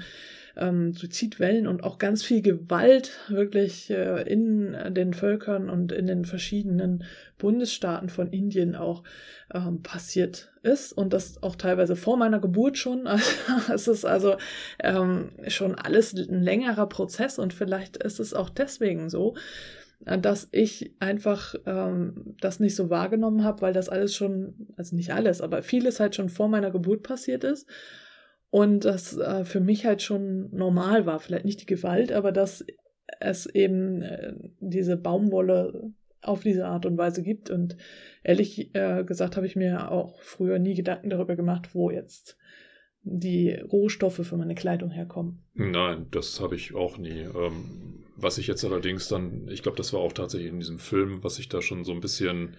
[0.58, 6.26] ähm, Suizidwellen und auch ganz viel Gewalt wirklich äh, in den Völkern und in den
[6.26, 7.04] verschiedenen
[7.38, 9.04] Bundesstaaten von Indien auch
[9.54, 13.08] ähm, passiert ist und das auch teilweise vor meiner Geburt schon.
[13.68, 14.36] Also, es ist also
[14.80, 19.36] ähm, schon alles ein längerer Prozess und vielleicht ist es auch deswegen so,
[20.06, 24.96] äh, dass ich einfach ähm, das nicht so wahrgenommen habe, weil das alles schon, also
[24.96, 27.68] nicht alles, aber vieles halt schon vor meiner Geburt passiert ist
[28.56, 31.20] und das äh, für mich halt schon normal war.
[31.20, 32.66] Vielleicht nicht die Gewalt, aber dass
[33.20, 35.92] es eben äh, diese Baumwolle
[36.22, 37.50] auf diese Art und Weise gibt.
[37.50, 37.76] Und
[38.24, 42.38] ehrlich äh, gesagt habe ich mir auch früher nie Gedanken darüber gemacht, wo jetzt
[43.02, 45.44] die Rohstoffe für meine Kleidung herkommen.
[45.54, 47.24] Nein, das habe ich auch nie.
[47.24, 51.26] Ähm, was ich jetzt allerdings dann, ich glaube, das war auch tatsächlich in diesem Film,
[51.26, 52.56] was ich da schon so ein bisschen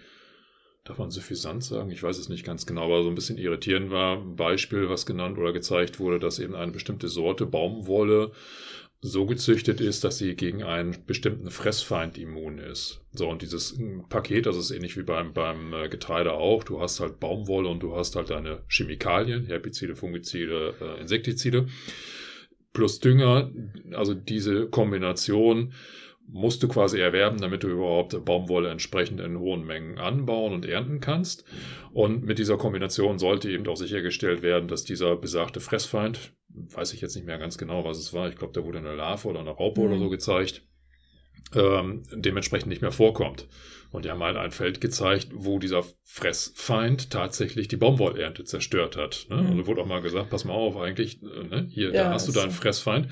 [0.87, 1.91] darf man suffisant sagen?
[1.91, 5.07] Ich weiß es nicht ganz genau, aber so ein bisschen irritierend war ein Beispiel, was
[5.07, 8.33] genannt oder gezeigt wurde, dass eben eine bestimmte Sorte Baumwolle
[9.01, 13.03] so gezüchtet ist, dass sie gegen einen bestimmten Fressfeind immun ist.
[13.13, 16.65] So, und dieses hm, Paket, das ist ähnlich wie beim, beim äh, Getreide auch.
[16.65, 21.67] Du hast halt Baumwolle und du hast halt deine Chemikalien, Herbizide, Fungizide, äh, Insektizide,
[22.73, 23.51] plus Dünger.
[23.93, 25.73] Also diese Kombination
[26.29, 31.01] musst du quasi erwerben, damit du überhaupt Baumwolle entsprechend in hohen Mengen anbauen und ernten
[31.01, 31.45] kannst.
[31.93, 37.01] Und mit dieser Kombination sollte eben auch sichergestellt werden, dass dieser besagte Fressfeind, weiß ich
[37.01, 39.41] jetzt nicht mehr ganz genau, was es war, ich glaube, da wurde eine Larve oder
[39.41, 39.87] eine Raupe mhm.
[39.87, 40.63] oder so gezeigt,
[41.55, 43.47] ähm, dementsprechend nicht mehr vorkommt.
[43.97, 49.25] Und die haben halt ein Feld gezeigt, wo dieser Fressfeind tatsächlich die Baumwollernte zerstört hat.
[49.31, 49.37] Ne?
[49.37, 49.47] Mhm.
[49.47, 51.67] Also wurde auch mal gesagt, pass mal auf, eigentlich, ne?
[51.71, 53.09] hier, ja, da hast du deinen Fressfeind.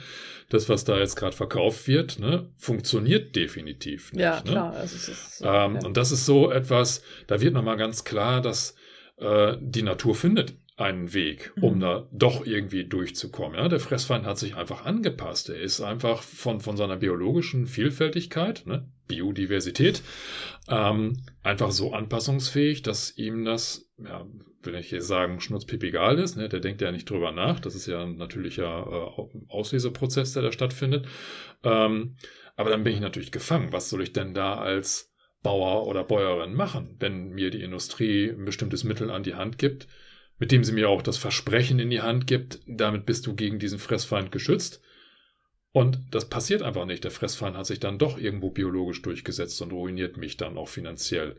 [0.50, 4.20] Das, was da jetzt gerade verkauft wird, ne, funktioniert definitiv nicht.
[4.20, 4.50] Ja, ne?
[4.50, 4.74] klar.
[4.74, 5.86] Also ist, ähm, ja.
[5.86, 8.76] Und das ist so etwas, da wird nochmal ganz klar, dass
[9.16, 11.80] äh, die Natur findet einen Weg, um mhm.
[11.80, 13.56] da doch irgendwie durchzukommen.
[13.56, 15.48] Ja, der Fressfeind hat sich einfach angepasst.
[15.48, 20.02] Er ist einfach von, von seiner biologischen Vielfältigkeit, ne, Biodiversität,
[20.68, 24.26] ähm, einfach so anpassungsfähig, dass ihm das, ja,
[24.62, 26.36] will ich jetzt sagen, schnurzpip egal ist.
[26.36, 27.60] Ne, der denkt ja nicht drüber nach.
[27.60, 31.06] Das ist ja ein natürlicher äh, Ausleseprozess, der da stattfindet.
[31.62, 32.16] Ähm,
[32.56, 33.72] aber dann bin ich natürlich gefangen.
[33.72, 38.44] Was soll ich denn da als Bauer oder Bäuerin machen, wenn mir die Industrie ein
[38.44, 39.86] bestimmtes Mittel an die Hand gibt,
[40.38, 43.58] mit dem sie mir auch das Versprechen in die Hand gibt, damit bist du gegen
[43.58, 44.82] diesen Fressfeind geschützt.
[45.72, 47.02] Und das passiert einfach nicht.
[47.02, 51.36] Der Fressfeind hat sich dann doch irgendwo biologisch durchgesetzt und ruiniert mich dann auch finanziell.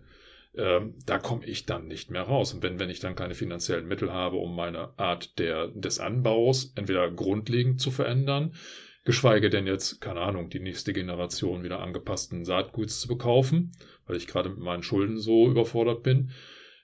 [0.58, 2.54] Ähm, da komme ich dann nicht mehr raus.
[2.54, 6.74] Und wenn, wenn ich dann keine finanziellen Mittel habe, um meine Art der, des Anbaus
[6.76, 8.54] entweder grundlegend zu verändern,
[9.06, 13.72] geschweige denn jetzt, keine Ahnung, die nächste Generation wieder angepassten Saatguts zu bekaufen,
[14.06, 16.32] weil ich gerade mit meinen Schulden so überfordert bin,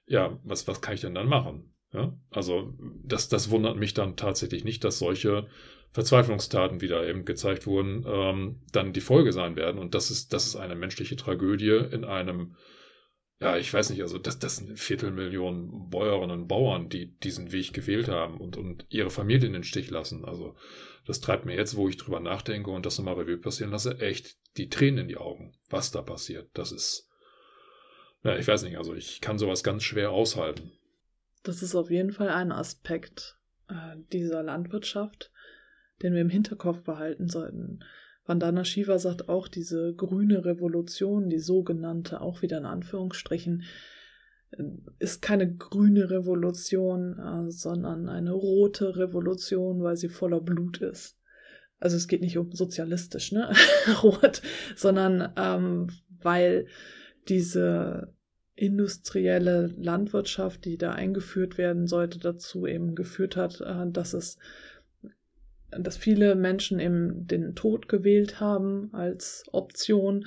[0.06, 1.71] ja, was, was kann ich denn dann machen?
[1.93, 2.73] Ja, also
[3.04, 5.47] das, das wundert mich dann tatsächlich nicht, dass solche
[5.91, 9.77] Verzweiflungstaten, wie da eben gezeigt wurden, ähm, dann die Folge sein werden.
[9.77, 12.56] Und das ist, das ist eine menschliche Tragödie in einem,
[13.41, 17.73] ja, ich weiß nicht, also das, das sind Viertelmillionen Bäuerinnen und Bauern, die diesen Weg
[17.73, 20.23] gewählt haben und, und ihre Familie in den Stich lassen.
[20.23, 20.56] Also
[21.06, 24.38] das treibt mir jetzt, wo ich drüber nachdenke und das nochmal Revue passieren lasse, echt
[24.56, 26.49] die Tränen in die Augen, was da passiert.
[26.54, 27.10] Das ist,
[28.23, 30.71] ja, ich weiß nicht, also ich kann sowas ganz schwer aushalten.
[31.43, 35.32] Das ist auf jeden Fall ein Aspekt äh, dieser Landwirtschaft,
[36.01, 37.80] den wir im Hinterkopf behalten sollten.
[38.25, 43.63] Vandana Shiva sagt auch, diese grüne Revolution, die sogenannte, auch wieder in Anführungsstrichen,
[44.51, 44.63] äh,
[44.99, 51.17] ist keine grüne Revolution, äh, sondern eine rote Revolution, weil sie voller Blut ist.
[51.80, 53.51] Also es geht nicht um sozialistisch, ne?
[54.04, 54.43] Rot,
[54.75, 55.88] sondern ähm,
[56.21, 56.67] weil
[57.27, 58.13] diese
[58.62, 64.38] industrielle Landwirtschaft, die da eingeführt werden sollte, dazu eben geführt hat, äh, dass es
[65.71, 70.26] dass viele Menschen eben den Tod gewählt haben als Option,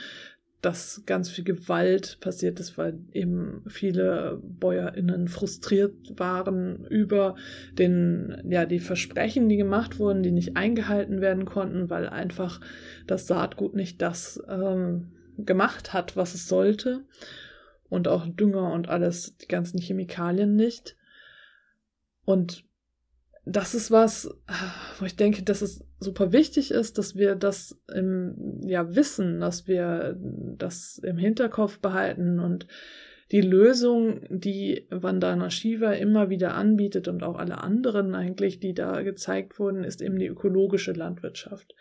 [0.63, 7.37] dass ganz viel Gewalt passiert ist, weil eben viele BäuerInnen frustriert waren über
[7.77, 12.63] den, ja, die Versprechen, die gemacht wurden, die nicht eingehalten werden konnten, weil einfach
[13.07, 17.05] das Saatgut nicht das ähm, gemacht hat, was es sollte.
[17.95, 20.97] Und auch Dünger und alles, die ganzen Chemikalien nicht.
[22.25, 22.65] Und
[23.47, 24.29] das ist was,
[24.99, 29.69] wo ich denke, dass es super wichtig ist, dass wir das im, ja, wissen, dass
[29.69, 32.67] wir das im Hinterkopf behalten und
[33.33, 39.03] die Lösung, die Vandana Shiva immer wieder anbietet und auch alle anderen eigentlich, die da
[39.03, 41.75] gezeigt wurden, ist eben die ökologische Landwirtschaft,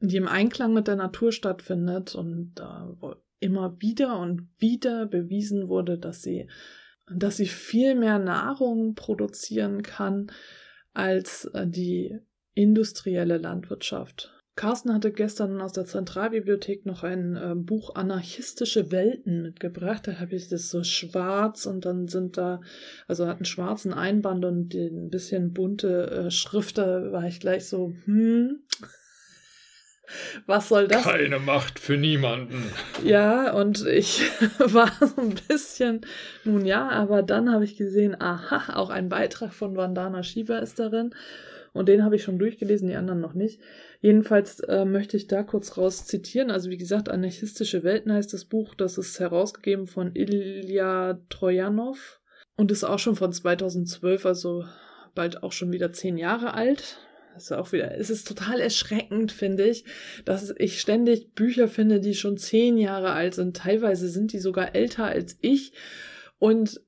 [0.00, 2.92] die im Einklang mit der Natur stattfindet und da
[3.40, 6.48] immer wieder und wieder bewiesen wurde, dass sie,
[7.10, 10.30] dass sie viel mehr Nahrung produzieren kann,
[10.94, 12.18] als äh, die
[12.54, 14.34] industrielle Landwirtschaft.
[14.58, 20.08] Carsten hatte gestern aus der Zentralbibliothek noch ein äh, Buch Anarchistische Welten mitgebracht.
[20.08, 22.60] Da habe ich das so schwarz und dann sind da,
[23.06, 26.76] also hat einen schwarzen Einband und ein bisschen bunte äh, Schrift.
[26.76, 28.58] Da war ich gleich so, hm,
[30.46, 31.02] was soll das?
[31.02, 32.62] Keine Macht für niemanden.
[33.04, 34.22] Ja, und ich
[34.58, 36.00] war so ein bisschen,
[36.44, 40.78] nun ja, aber dann habe ich gesehen, aha, auch ein Beitrag von Vandana Shiva ist
[40.78, 41.14] darin.
[41.74, 43.60] Und den habe ich schon durchgelesen, die anderen noch nicht.
[44.00, 46.50] Jedenfalls äh, möchte ich da kurz raus zitieren.
[46.50, 48.74] Also wie gesagt, Anarchistische Welten heißt das Buch.
[48.74, 52.20] Das ist herausgegeben von Ilya Trojanov
[52.56, 54.64] und ist auch schon von 2012, also
[55.14, 56.98] bald auch schon wieder zehn Jahre alt
[57.44, 59.84] ist auch wieder, es ist total erschreckend, finde ich,
[60.24, 63.56] dass ich ständig Bücher finde, die schon zehn Jahre alt sind.
[63.56, 65.72] Teilweise sind die sogar älter als ich.
[66.38, 66.80] Und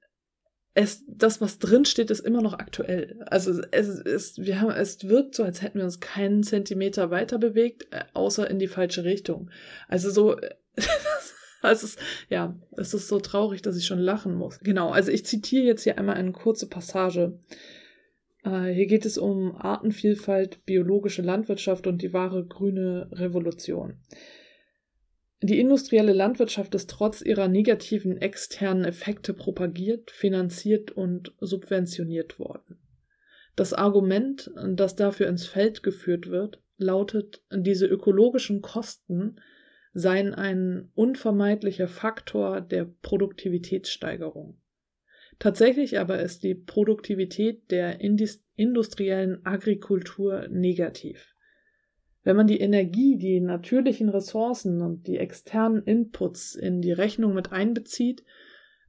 [0.74, 3.24] es, das, was drin steht, ist immer noch aktuell.
[3.26, 7.38] Also es, es, wir haben, es wirkt so, als hätten wir uns keinen Zentimeter weiter
[7.38, 9.50] bewegt, äh, außer in die falsche Richtung.
[9.88, 10.36] Also so,
[11.62, 14.60] es ist, ja, es ist so traurig, dass ich schon lachen muss.
[14.60, 17.38] Genau, also ich zitiere jetzt hier einmal eine kurze Passage.
[18.44, 23.98] Äh, hier geht es um Artenvielfalt, biologische Landwirtschaft und die wahre grüne Revolution.
[25.42, 32.79] Die industrielle Landwirtschaft ist trotz ihrer negativen externen Effekte propagiert, finanziert und subventioniert worden.
[33.57, 39.40] Das Argument, das dafür ins Feld geführt wird, lautet, diese ökologischen Kosten
[39.92, 44.59] seien ein unvermeidlicher Faktor der Produktivitätssteigerung.
[45.40, 51.35] Tatsächlich aber ist die Produktivität der industriellen Agrikultur negativ.
[52.22, 57.53] Wenn man die Energie, die natürlichen Ressourcen und die externen Inputs in die Rechnung mit
[57.53, 58.22] einbezieht,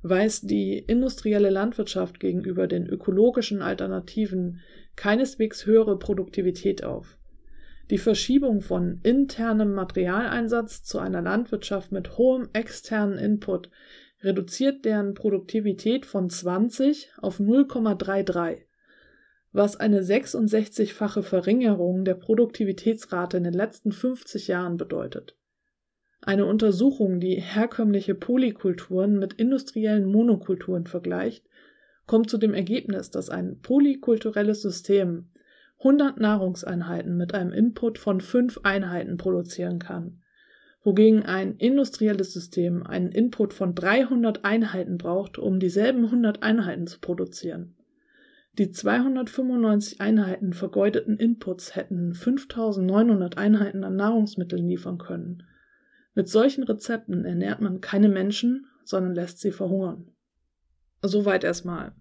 [0.01, 4.59] weist die industrielle Landwirtschaft gegenüber den ökologischen Alternativen
[4.97, 7.17] keineswegs höhere Produktivität auf.
[7.89, 13.69] Die Verschiebung von internem Materialeinsatz zu einer Landwirtschaft mit hohem externen Input
[14.23, 18.61] reduziert deren Produktivität von 20 auf 0,33,
[19.51, 25.35] was eine 66-fache Verringerung der Produktivitätsrate in den letzten 50 Jahren bedeutet.
[26.21, 31.45] Eine Untersuchung, die herkömmliche Polykulturen mit industriellen Monokulturen vergleicht,
[32.05, 35.29] kommt zu dem Ergebnis, dass ein polykulturelles System
[35.79, 40.20] 100 Nahrungseinheiten mit einem Input von 5 Einheiten produzieren kann
[40.83, 46.99] wogegen ein industrielles System einen Input von 300 Einheiten braucht, um dieselben 100 Einheiten zu
[46.99, 47.75] produzieren.
[48.57, 55.43] Die 295 Einheiten vergeudeten Inputs hätten 5900 Einheiten an Nahrungsmitteln liefern können.
[56.15, 60.11] Mit solchen Rezepten ernährt man keine Menschen, sondern lässt sie verhungern.
[61.01, 61.93] Soweit erstmal.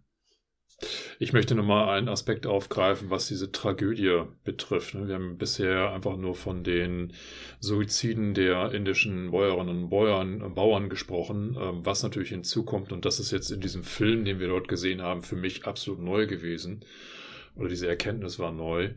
[1.19, 4.95] Ich möchte nochmal einen Aspekt aufgreifen, was diese Tragödie betrifft.
[4.95, 7.13] Wir haben bisher einfach nur von den
[7.61, 12.93] Suiziden der indischen Bäuerinnen und Bauern, Bauern gesprochen, ähm, was natürlich hinzukommt.
[12.93, 16.01] Und das ist jetzt in diesem Film, den wir dort gesehen haben, für mich absolut
[16.01, 16.85] neu gewesen.
[17.57, 18.91] Oder diese Erkenntnis war neu,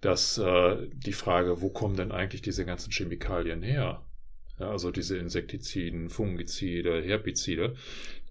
[0.00, 4.04] dass äh, die Frage, wo kommen denn eigentlich diese ganzen Chemikalien her?
[4.58, 7.76] Also diese Insektiziden, Fungizide, Herbizide,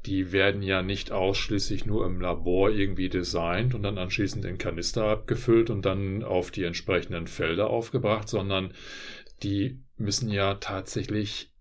[0.06, 5.06] die werden ja nicht ausschließlich nur im Labor irgendwie designt und dann anschließend in Kanister
[5.06, 8.74] abgefüllt und dann auf die entsprechenden Felder aufgebracht, sondern
[9.44, 11.52] die müssen ja tatsächlich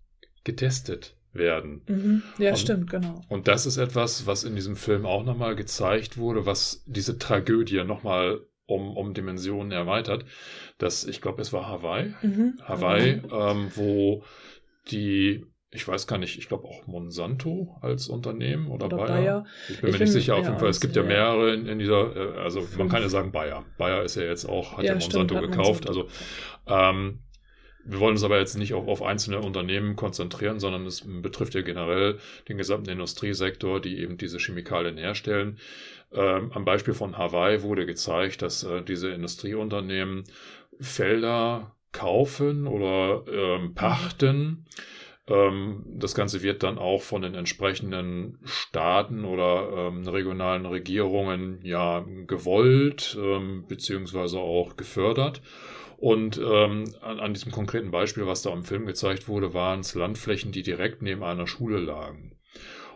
[0.43, 1.81] getestet werden.
[1.87, 2.23] Mhm.
[2.37, 3.21] Ja, und, stimmt, genau.
[3.27, 7.83] Und das ist etwas, was in diesem Film auch nochmal gezeigt wurde, was diese Tragödie
[7.83, 10.25] nochmal um, um Dimensionen erweitert.
[10.77, 12.13] Das, ich glaube, es war Hawaii.
[12.21, 12.59] Mhm.
[12.63, 13.29] Hawaii, mhm.
[13.31, 14.23] Ähm, wo
[14.91, 19.07] die ich weiß gar nicht, ich glaube auch Monsanto als Unternehmen oder, oder Bayer.
[19.07, 19.45] Bayer.
[19.69, 20.69] Ich bin ich mir nicht sicher, auf jeden Fall.
[20.69, 22.77] Es gibt ja mehrere in, in dieser, äh, also Fünf.
[22.77, 23.65] man kann ja sagen Bayer.
[23.77, 25.85] Bayer ist ja jetzt auch, hat ja, ja Monsanto stimmt, gekauft.
[25.85, 26.09] Monsanto.
[26.67, 27.19] Also ähm,
[27.85, 31.61] Wir wollen uns aber jetzt nicht auch auf einzelne Unternehmen konzentrieren, sondern es betrifft ja
[31.61, 35.59] generell den gesamten Industriesektor, die eben diese Chemikalien herstellen.
[36.11, 40.23] Ähm, am Beispiel von Hawaii wurde gezeigt, dass äh, diese Industrieunternehmen
[40.79, 44.35] Felder kaufen oder ähm, pachten.
[44.35, 44.65] Ähm,
[45.29, 53.17] das Ganze wird dann auch von den entsprechenden Staaten oder ähm, regionalen Regierungen ja gewollt
[53.21, 55.41] ähm, beziehungsweise auch gefördert.
[55.97, 59.95] Und ähm, an, an, diesem konkreten Beispiel, was da im Film gezeigt wurde, waren es
[59.95, 62.37] Landflächen, die direkt neben einer Schule lagen.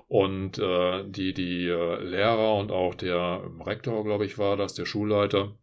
[0.08, 4.86] Und äh, die, die äh, Lehrer und auch der Rektor, glaube ich, war das, der
[4.86, 5.58] Schulleiter,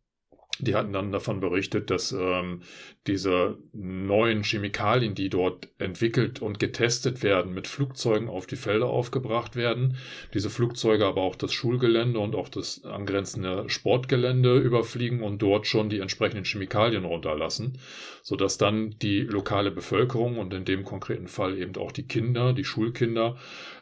[0.58, 2.62] die hatten dann davon berichtet, dass ähm,
[3.06, 9.56] diese neuen Chemikalien, die dort entwickelt und getestet werden, mit Flugzeugen auf die Felder aufgebracht
[9.56, 9.96] werden.
[10.34, 15.88] Diese Flugzeuge aber auch das Schulgelände und auch das angrenzende Sportgelände überfliegen und dort schon
[15.88, 17.78] die entsprechenden Chemikalien runterlassen,
[18.22, 22.64] sodass dann die lokale Bevölkerung und in dem konkreten Fall eben auch die Kinder, die
[22.64, 23.36] Schulkinder,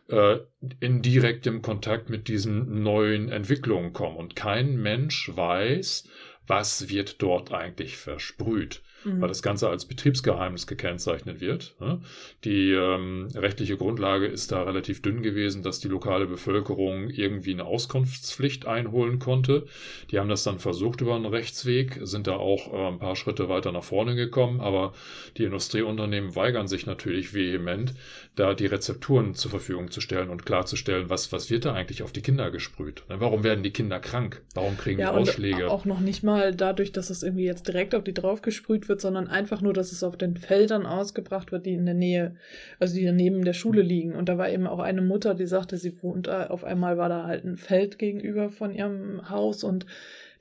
[0.08, 0.38] äh,
[0.80, 4.16] in direktem Kontakt mit diesen neuen Entwicklungen kommen.
[4.16, 6.08] Und kein Mensch weiß,
[6.46, 9.20] was wird dort eigentlich versprüht mhm.
[9.20, 11.74] weil das Ganze als Betriebsgeheimnis gekennzeichnet wird.
[11.80, 12.00] Ne?
[12.44, 17.64] Die ähm, rechtliche Grundlage ist da relativ dünn gewesen, dass die lokale Bevölkerung irgendwie eine
[17.64, 19.66] Auskunftspflicht einholen konnte.
[20.10, 23.48] Die haben das dann versucht über einen Rechtsweg, sind da auch äh, ein paar Schritte
[23.48, 24.92] weiter nach vorne gekommen, aber
[25.36, 27.94] die Industrieunternehmen weigern sich natürlich vehement,
[28.36, 32.12] da die Rezepturen zur Verfügung zu stellen und klarzustellen, was, was wird da eigentlich auf
[32.12, 33.04] die Kinder gesprüht?
[33.08, 33.16] Ne?
[33.20, 34.42] Warum werden die Kinder krank?
[34.54, 35.70] Warum kriegen ja, die Ausschläge?
[35.70, 38.42] Auch noch nicht mal dadurch, dass es irgendwie jetzt direkt auf die drauf
[38.88, 42.36] wird, sondern einfach nur, dass es auf den Feldern ausgebracht wird, die in der Nähe,
[42.78, 44.14] also die neben der Schule liegen.
[44.14, 47.24] Und da war eben auch eine Mutter, die sagte, sie wohnt, auf einmal war da
[47.24, 49.86] halt ein Feld gegenüber von ihrem Haus und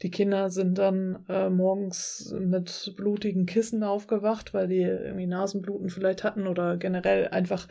[0.02, 6.24] die Kinder sind dann äh, morgens mit blutigen Kissen aufgewacht, weil die irgendwie Nasenbluten vielleicht
[6.24, 7.68] hatten oder generell einfach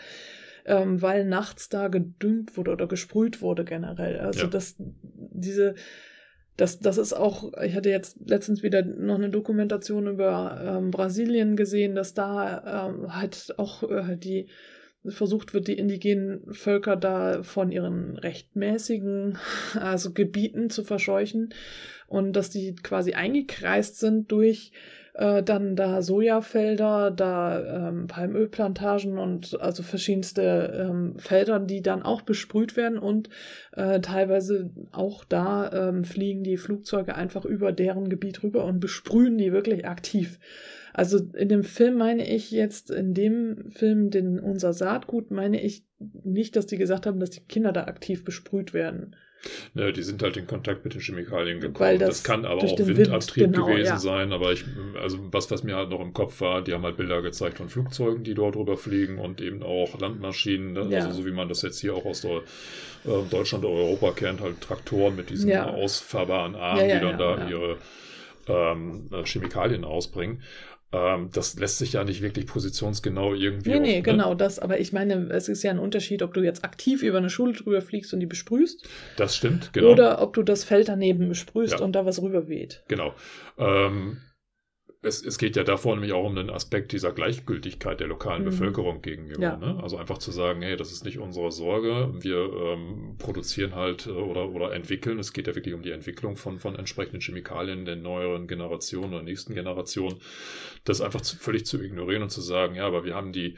[0.67, 4.19] ähm, weil nachts da gedüngt wurde oder gesprüht wurde generell.
[4.19, 4.47] Also ja.
[4.49, 5.77] dass diese
[6.57, 11.57] das, das ist auch, ich hatte jetzt letztens wieder noch eine Dokumentation über ähm, Brasilien
[11.57, 14.49] gesehen, dass da ähm, halt auch äh, die
[15.09, 19.38] versucht wird, die indigenen Völker da von ihren rechtmäßigen
[19.75, 21.55] also Gebieten zu verscheuchen
[22.07, 24.73] und dass die quasi eingekreist sind durch
[25.17, 32.23] äh, dann da Sojafelder, da ähm, Palmölplantagen und also verschiedenste ähm, Felder, die dann auch
[32.23, 33.31] besprüht werden und
[33.73, 39.39] äh, teilweise auch da ähm, fliegen die Flugzeuge einfach über deren Gebiet rüber und besprühen
[39.39, 40.39] die wirklich aktiv.
[40.93, 45.85] Also in dem Film meine ich jetzt, in dem Film, den unser Saatgut, meine ich
[45.99, 49.15] nicht, dass die gesagt haben, dass die Kinder da aktiv besprüht werden.
[49.75, 51.99] Ne, die sind halt in Kontakt mit den Chemikalien gekommen.
[51.99, 53.99] Das, das, kann aber auch Windabtrieb Wind, genau, gewesen ja.
[53.99, 54.33] sein.
[54.33, 54.64] Aber ich,
[55.01, 57.68] also was, was mir halt noch im Kopf war, die haben halt Bilder gezeigt von
[57.68, 60.72] Flugzeugen, die dort drüber fliegen und eben auch Landmaschinen.
[60.72, 60.87] Ne?
[60.90, 61.05] Ja.
[61.05, 62.42] Also so wie man das jetzt hier auch aus der,
[63.05, 65.66] äh, Deutschland oder Europa kennt, halt Traktoren mit diesen ja.
[65.66, 67.77] ausfahrbaren Armen, die dann da ihre
[68.49, 70.42] ähm, Chemikalien ausbringen.
[70.92, 73.70] Ähm, das lässt sich ja nicht wirklich positionsgenau irgendwie.
[73.70, 74.03] Nee, nee, auf, ne?
[74.03, 74.59] genau das.
[74.59, 77.53] Aber ich meine, es ist ja ein Unterschied, ob du jetzt aktiv über eine Schule
[77.55, 78.88] drüber fliegst und die besprühst.
[79.16, 79.90] Das stimmt, genau.
[79.90, 81.85] Oder ob du das Feld daneben besprühst ja.
[81.85, 82.83] und da was rüber weht.
[82.88, 83.14] Genau.
[83.59, 84.18] Ähm,
[85.03, 88.47] es, es geht ja davor nämlich auch um den Aspekt dieser Gleichgültigkeit der lokalen mhm.
[88.47, 89.43] Bevölkerung gegenüber.
[89.43, 89.57] Ja.
[89.57, 89.79] Ne?
[89.83, 94.11] Also einfach zu sagen, hey, das ist nicht unsere Sorge, wir ähm, produzieren halt äh,
[94.11, 95.19] oder, oder entwickeln.
[95.19, 99.23] Es geht ja wirklich um die Entwicklung von, von entsprechenden Chemikalien der neueren Generation oder
[99.23, 100.17] nächsten Generation.
[100.85, 103.57] Das einfach zu, völlig zu ignorieren und zu sagen, ja, aber wir haben die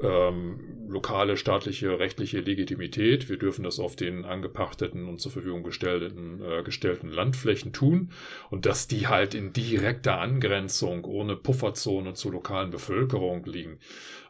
[0.00, 3.28] ähm, lokale staatliche rechtliche Legitimität.
[3.28, 8.10] Wir dürfen das auf den angepachteten und zur Verfügung gestellten, äh, gestellten Landflächen tun
[8.50, 13.78] und dass die halt in direkter Angrenzung ohne Pufferzone zur lokalen Bevölkerung liegen.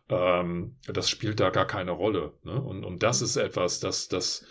[0.08, 2.32] Ähm, das spielt da gar keine Rolle.
[2.44, 2.60] Ne?
[2.60, 4.46] Und, und das ist etwas, das, das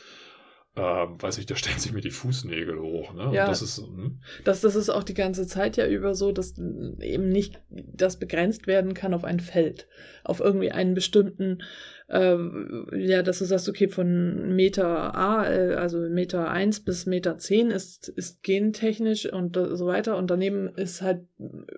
[0.78, 3.14] ähm, weiß ich, da stellen sich mir die Fußnägel hoch.
[3.14, 3.32] Ne?
[3.34, 4.20] Ja, das ist, hm?
[4.44, 8.68] das, das ist auch die ganze Zeit ja über so, dass eben nicht das begrenzt
[8.68, 9.88] werden kann auf ein Feld,
[10.24, 11.64] auf irgendwie einen bestimmten
[12.08, 17.40] ähm, ja, dass du sagst, okay, von Meter A, äh, also Meter 1 bis Meter
[17.40, 21.22] 10 ist, ist gentechnisch und so weiter und daneben ist halt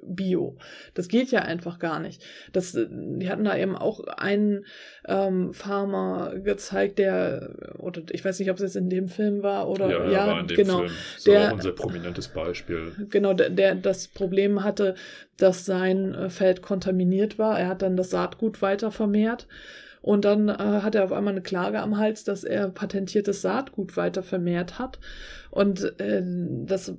[0.01, 0.57] Bio.
[0.95, 2.21] Das geht ja einfach gar nicht.
[2.51, 4.65] Das, die hatten da eben auch einen
[5.07, 9.69] ähm, Farmer gezeigt, der, oder ich weiß nicht, ob es jetzt in dem Film war
[9.69, 10.79] oder ja, ja war in dem genau.
[10.79, 10.91] Film.
[11.15, 12.91] Das der, war auch ein sehr prominentes Beispiel.
[13.09, 14.95] Genau, der, der das Problem hatte,
[15.37, 17.57] dass sein äh, Feld kontaminiert war.
[17.57, 19.47] Er hat dann das Saatgut weiter vermehrt.
[20.07, 23.97] Und dann äh, hat er auf einmal eine Klage am Hals, dass er patentiertes Saatgut
[23.97, 24.99] weiter vermehrt hat.
[25.51, 26.23] Und äh,
[26.65, 26.93] das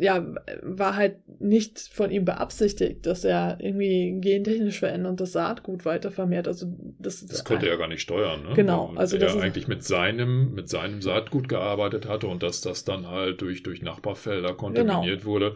[0.00, 0.26] ja,
[0.62, 6.10] war halt nicht von ihm beabsichtigt, dass er irgendwie gentechnisch verändert und das Saatgut weiter
[6.10, 6.48] vermehrt.
[6.48, 6.66] Also
[6.98, 8.54] das, das konnte er gar nicht steuern, ne?
[8.54, 8.90] Genau.
[8.90, 13.06] Weil also er eigentlich mit seinem, mit seinem Saatgut gearbeitet hatte und dass das dann
[13.06, 15.30] halt durch, durch Nachbarfelder kontaminiert genau.
[15.30, 15.54] wurde.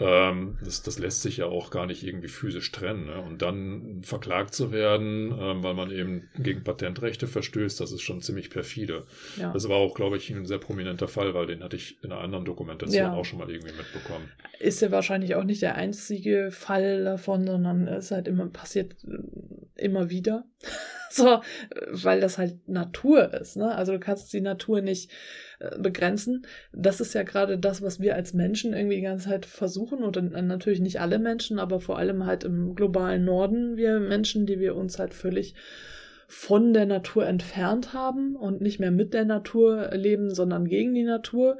[0.00, 3.06] Ähm, das, das lässt sich ja auch gar nicht irgendwie physisch trennen.
[3.06, 3.20] Ne?
[3.20, 8.20] Und dann verklagt zu werden, ähm, weil man eben gegen Patentrechte verstößt, das ist schon
[8.20, 9.04] ziemlich perfide.
[9.36, 9.52] Ja.
[9.52, 12.20] Das war auch, glaube ich, ein sehr prominenter Fall, weil den hatte ich in einer
[12.20, 13.14] anderen Dokumentation ja.
[13.14, 14.28] auch schon mal irgendwie mitbekommen.
[14.58, 19.84] Ist ja wahrscheinlich auch nicht der einzige Fall davon, sondern es halt immer passiert äh,
[19.84, 20.44] immer wieder.
[21.16, 21.40] so,
[21.90, 23.56] weil das halt Natur ist.
[23.56, 23.72] Ne?
[23.72, 25.12] Also du kannst die Natur nicht
[25.60, 26.44] äh, begrenzen.
[26.72, 30.02] Das ist ja gerade das, was wir als Menschen irgendwie die ganze Zeit versuchen.
[30.02, 34.58] Und natürlich nicht alle Menschen, aber vor allem halt im globalen Norden, wir Menschen, die
[34.58, 35.54] wir uns halt völlig
[36.26, 41.04] von der Natur entfernt haben und nicht mehr mit der Natur leben, sondern gegen die
[41.04, 41.58] Natur.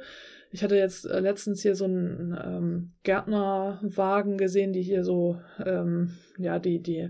[0.51, 6.15] Ich hatte jetzt äh, letztens hier so einen ähm, Gärtnerwagen gesehen, die hier so, ähm,
[6.37, 7.09] ja, die, die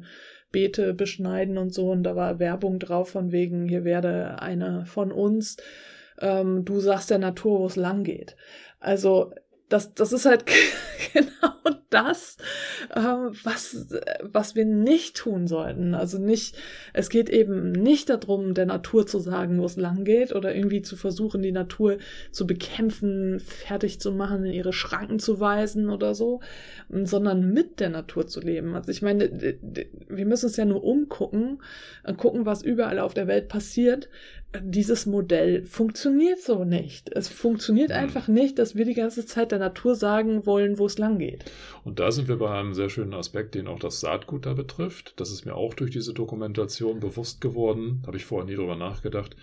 [0.56, 1.92] Beete beschneiden und so.
[1.92, 5.58] Und da war Werbung drauf von wegen, hier werde eine von uns.
[6.22, 8.38] Ähm, du sagst der Natur, wo es lang geht.
[8.80, 9.34] Also
[9.70, 10.46] das, das ist halt
[11.14, 11.56] genau
[11.90, 12.38] das,
[12.94, 13.88] äh, was,
[14.22, 15.96] was wir nicht tun sollten.
[15.96, 16.58] Also nicht,
[16.94, 20.82] es geht eben nicht darum, der Natur zu sagen, wo es lang geht oder irgendwie
[20.82, 21.98] zu versuchen, die Natur
[22.32, 26.42] zu bekämpfen, fertig zu machen, in ihre Schranken zu weisen oder so,
[26.90, 28.76] sondern mit der Natur zu leben.
[28.76, 29.30] Also ich meine,
[30.10, 31.62] wir müssen uns ja nur umgucken,
[32.18, 34.10] gucken, was überall auf der Welt passiert
[34.64, 37.10] dieses Modell funktioniert so nicht.
[37.10, 37.96] Es funktioniert mhm.
[37.96, 41.46] einfach nicht, dass wir die ganze Zeit der Natur sagen wollen, wo es lang geht.
[41.84, 45.14] Und da sind wir bei einem sehr schönen Aspekt, den auch das Saatgut da betrifft.
[45.18, 48.04] Das ist mir auch durch diese Dokumentation bewusst geworden.
[48.06, 49.36] Habe ich vorher nie drüber nachgedacht.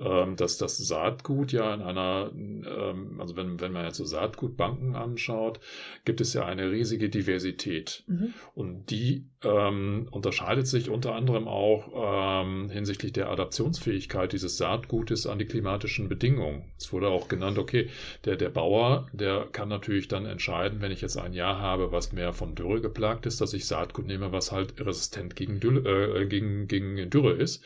[0.00, 4.96] Ähm, dass das Saatgut ja in einer, ähm, also wenn, wenn man jetzt so Saatgutbanken
[4.96, 5.60] anschaut,
[6.04, 8.04] gibt es ja eine riesige Diversität.
[8.06, 8.34] Mhm.
[8.54, 15.38] Und die ähm, unterscheidet sich unter anderem auch ähm, hinsichtlich der Adaptionsfähigkeit dieses Saatgutes an
[15.38, 16.64] die klimatischen Bedingungen.
[16.78, 17.88] Es wurde auch genannt, okay,
[18.24, 22.12] der, der Bauer, der kann natürlich dann entscheiden, wenn ich jetzt ein Jahr habe, was
[22.12, 26.26] mehr von Dürre geplagt ist, dass ich Saatgut nehme, was halt resistent gegen, Dürre, äh,
[26.26, 27.62] gegen, gegen Dürre ist.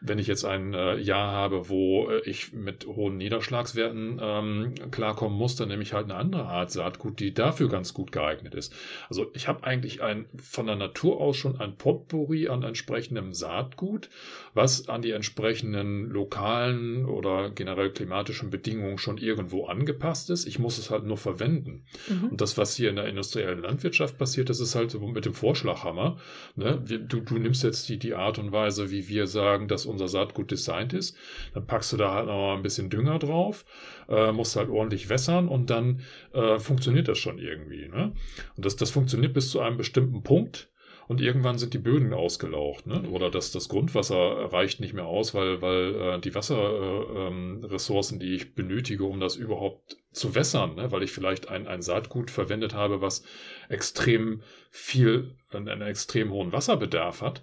[0.00, 5.36] Wenn ich jetzt ein äh, Jahr habe, wo äh, ich mit hohen Niederschlagswerten ähm, klarkommen
[5.36, 8.74] muss, dann nehme ich halt eine andere Art Saatgut, die dafür ganz gut geeignet ist.
[9.08, 14.08] Also ich habe eigentlich ein von der Natur aus schon ein Potpourri an entsprechendem Saatgut,
[14.54, 20.46] was an die entsprechenden lokalen oder generell klimatischen Bedingungen schon irgendwo angepasst ist.
[20.46, 21.84] Ich muss es halt nur verwenden.
[22.08, 22.30] Mhm.
[22.30, 25.34] Und das, was hier in der industriellen Landwirtschaft passiert, das ist halt so mit dem
[25.34, 26.18] Vorschlaghammer.
[26.54, 26.82] Ne?
[26.86, 30.50] Du, du nimmst jetzt die, die Art und Weise, wie wir sagen, dass unser Saatgut
[30.50, 31.16] designt ist.
[31.56, 33.64] Dann packst du da halt noch mal ein bisschen Dünger drauf,
[34.10, 36.02] äh, musst halt ordentlich wässern und dann
[36.34, 37.88] äh, funktioniert das schon irgendwie.
[37.88, 38.12] Ne?
[38.56, 40.68] Und das, das funktioniert bis zu einem bestimmten Punkt
[41.08, 43.08] und irgendwann sind die Böden ausgelaucht, ne?
[43.08, 48.28] Oder das, das Grundwasser reicht nicht mehr aus, weil, weil äh, die Wasserressourcen, äh, ähm,
[48.28, 50.90] die ich benötige, um das überhaupt zu wässern, ne?
[50.90, 53.22] weil ich vielleicht ein, ein Saatgut verwendet habe, was
[53.68, 57.42] extrem viel, einen extrem hohen Wasserbedarf hat,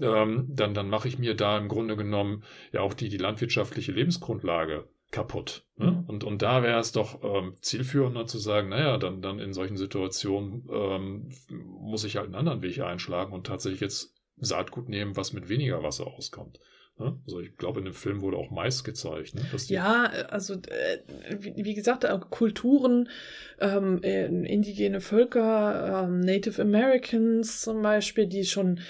[0.00, 3.92] ähm, dann, dann mache ich mir da im Grunde genommen ja auch die, die landwirtschaftliche
[3.92, 5.64] Lebensgrundlage kaputt.
[5.76, 5.92] Ne?
[5.92, 6.04] Mhm.
[6.06, 9.76] Und, und da wäre es doch ähm, zielführender zu sagen, naja, dann, dann in solchen
[9.76, 15.32] Situationen ähm, muss ich halt einen anderen Weg einschlagen und tatsächlich jetzt Saatgut nehmen, was
[15.32, 16.60] mit weniger Wasser auskommt.
[16.98, 17.18] Ne?
[17.26, 19.34] Also ich glaube, in dem Film wurde auch Mais gezeigt.
[19.34, 19.42] Ne?
[19.68, 20.98] ja, also äh,
[21.38, 23.08] wie, wie, gesagt, Kulturen,
[23.60, 28.80] ähm, äh, indigene Völker, ähm, Native Americans zum Beispiel, die schon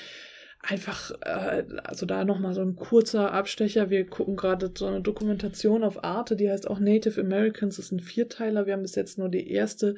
[0.60, 3.90] einfach, äh, also da nochmal so ein kurzer Abstecher.
[3.90, 7.76] Wir gucken gerade so eine Dokumentation auf Arte, die heißt auch Native Americans.
[7.76, 8.66] Das ist ein Vierteiler.
[8.66, 9.96] Wir haben bis jetzt nur die erste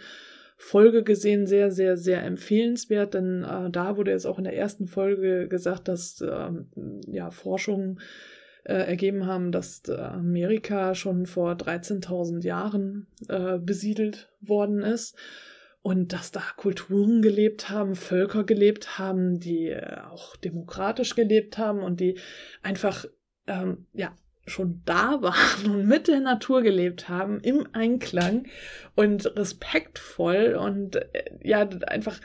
[0.56, 1.46] Folge gesehen.
[1.46, 5.88] Sehr, sehr, sehr empfehlenswert, denn äh, da wurde jetzt auch in der ersten Folge gesagt,
[5.88, 6.50] dass äh,
[7.06, 8.00] ja, Forschungen
[8.64, 15.16] äh, ergeben haben, dass äh, Amerika schon vor 13.000 Jahren äh, besiedelt worden ist
[15.82, 21.82] und dass da Kulturen gelebt haben, Völker gelebt haben, die äh, auch demokratisch gelebt haben
[21.82, 22.18] und die
[22.62, 23.04] einfach
[23.46, 24.14] ähm, ja
[24.46, 28.46] schon da waren und mit der Natur gelebt haben, im Einklang
[28.96, 32.20] und respektvoll und äh, ja einfach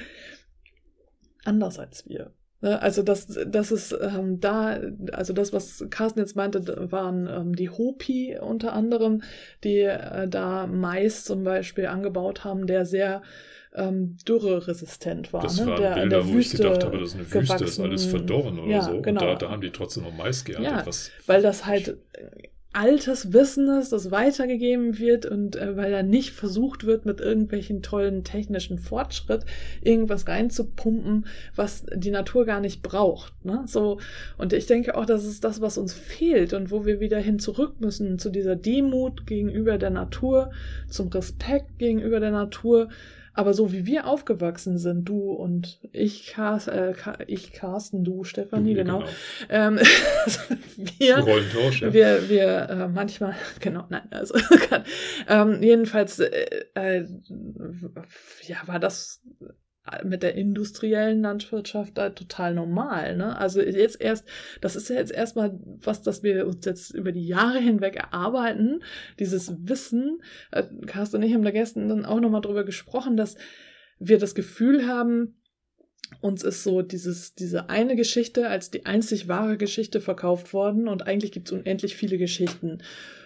[1.45, 2.34] anders als wir.
[2.64, 2.82] Ne?
[2.82, 4.80] Also das, das ist ähm, da,
[5.11, 9.22] also das, was Carsten jetzt meinte, waren ähm, die Hopi unter anderem,
[9.66, 13.22] die äh, da Mais zum Beispiel angebaut haben, der sehr
[13.76, 15.41] ähm, dürreresistent war.
[15.43, 15.68] Das ne?
[15.68, 17.68] waren der Bilder, der wo Wüste ich gedacht habe, das ist eine Wüste, gewachsen.
[17.68, 19.01] ist alles verdorren oder ja, so.
[19.01, 19.22] Genau.
[19.22, 20.86] Und da, da, haben die trotzdem noch Mais geerntet.
[20.86, 21.97] Ja, weil das halt
[22.74, 27.82] altes Wissen ist, das weitergegeben wird und äh, weil da nicht versucht wird, mit irgendwelchen
[27.82, 29.45] tollen technischen Fortschritt
[29.82, 33.34] irgendwas reinzupumpen, was die Natur gar nicht braucht.
[33.45, 33.63] Ne?
[33.67, 33.99] So,
[34.38, 37.39] und ich denke auch, das ist das, was uns fehlt und wo wir wieder hin
[37.39, 40.51] zurück müssen zu dieser Demut gegenüber der Natur,
[40.89, 42.89] zum Respekt gegenüber der Natur
[43.34, 46.94] aber so wie wir aufgewachsen sind, du und ich, Car äh,
[47.28, 49.00] ich Carsten, du, Stefanie, genau.
[49.00, 49.10] genau.
[49.50, 49.80] Ähm,
[50.98, 51.94] wir, Rollentausch, ja.
[51.94, 54.36] wir, wir äh, manchmal, genau, nein, also
[55.28, 57.06] ähm, jedenfalls, äh, äh,
[58.48, 59.22] ja, war das
[60.06, 63.18] mit der industriellen Landwirtschaft da total normal.
[63.18, 63.38] Ne?
[63.38, 64.26] Also jetzt erst,
[64.62, 68.82] das ist ja jetzt erstmal was, das wir uns jetzt über die Jahre hinweg erarbeiten,
[69.20, 70.22] dieses Wissen.
[70.52, 73.36] Äh, Carsten und ich haben da gestern dann auch nochmal drüber gesprochen, dass
[74.00, 75.36] wir das Gefühl haben,
[76.22, 81.08] uns ist so dieses, diese eine Geschichte als die einzig wahre Geschichte verkauft worden und
[81.08, 82.84] eigentlich gibt es unendlich viele Geschichten.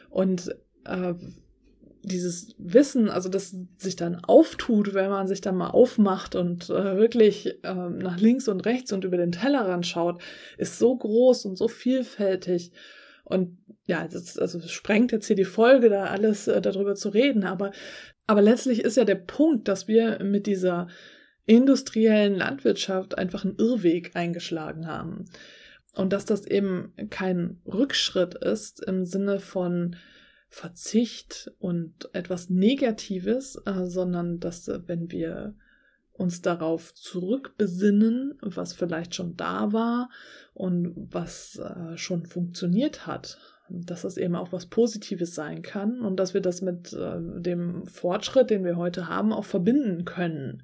[0.09, 0.55] Und
[0.85, 1.13] äh,
[2.07, 6.97] dieses Wissen, also das sich dann auftut, wenn man sich dann mal aufmacht und äh,
[6.97, 10.21] wirklich äh, nach links und rechts und über den Tellerrand schaut,
[10.57, 12.71] ist so groß und so vielfältig.
[13.23, 17.09] Und ja, das, also das sprengt jetzt hier die Folge, da alles äh, darüber zu
[17.09, 17.71] reden, aber,
[18.25, 20.87] aber letztlich ist ja der Punkt, dass wir mit dieser
[21.45, 25.25] industriellen Landwirtschaft einfach einen Irrweg eingeschlagen haben.
[25.95, 29.95] Und dass das eben kein Rückschritt ist im Sinne von
[30.49, 35.55] Verzicht und etwas Negatives, äh, sondern dass, äh, wenn wir
[36.13, 40.09] uns darauf zurückbesinnen, was vielleicht schon da war
[40.53, 43.37] und was äh, schon funktioniert hat,
[43.69, 47.85] dass es eben auch was Positives sein kann und dass wir das mit äh, dem
[47.85, 50.63] Fortschritt, den wir heute haben, auch verbinden können.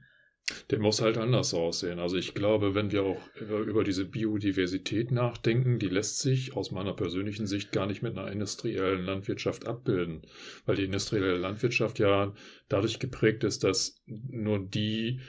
[0.69, 1.99] Der muss halt anders aussehen.
[1.99, 6.93] Also ich glaube, wenn wir auch über diese Biodiversität nachdenken, die lässt sich aus meiner
[6.93, 10.21] persönlichen Sicht gar nicht mit einer industriellen Landwirtschaft abbilden,
[10.65, 12.33] weil die industrielle Landwirtschaft ja
[12.67, 15.21] dadurch geprägt ist, dass nur die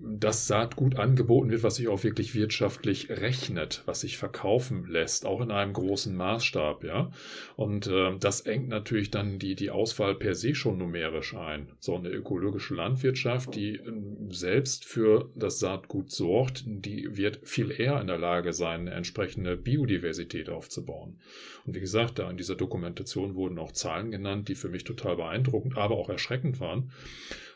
[0.00, 5.40] das Saatgut angeboten wird, was sich auch wirklich wirtschaftlich rechnet, was sich verkaufen lässt, auch
[5.40, 7.10] in einem großen Maßstab, ja.
[7.56, 11.68] Und äh, das engt natürlich dann die, die Auswahl per se schon numerisch ein.
[11.80, 13.92] So eine ökologische Landwirtschaft, die äh,
[14.30, 19.56] selbst für das Saatgut sorgt, die wird viel eher in der Lage sein, eine entsprechende
[19.56, 21.18] Biodiversität aufzubauen.
[21.66, 25.16] Und wie gesagt, da in dieser Dokumentation wurden auch Zahlen genannt, die für mich total
[25.16, 26.90] beeindruckend, aber auch erschreckend waren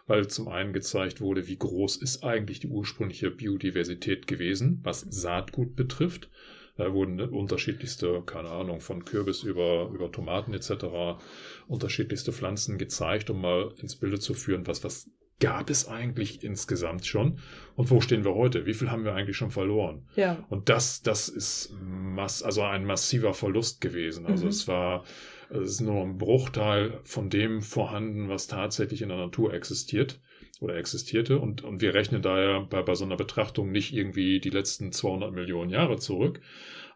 [0.09, 5.77] weil zum einen gezeigt wurde, wie groß ist eigentlich die ursprüngliche Biodiversität gewesen, was Saatgut
[5.77, 6.29] betrifft.
[6.77, 11.21] Da wurden unterschiedlichste, keine Ahnung, von Kürbis über, über Tomaten etc.,
[11.67, 17.07] unterschiedlichste Pflanzen gezeigt, um mal ins Bilde zu führen, was, was gab es eigentlich insgesamt
[17.07, 17.39] schon
[17.77, 18.67] und wo stehen wir heute?
[18.67, 20.07] Wie viel haben wir eigentlich schon verloren?
[20.17, 20.45] Ja.
[20.49, 24.27] Und das, das ist mass, also ein massiver Verlust gewesen.
[24.27, 24.51] Also mhm.
[24.51, 25.05] es war
[25.51, 30.21] es ist nur ein Bruchteil von dem vorhanden, was tatsächlich in der Natur existiert
[30.61, 31.39] oder existierte.
[31.39, 35.33] Und, und wir rechnen daher bei, bei so einer Betrachtung nicht irgendwie die letzten 200
[35.33, 36.41] Millionen Jahre zurück,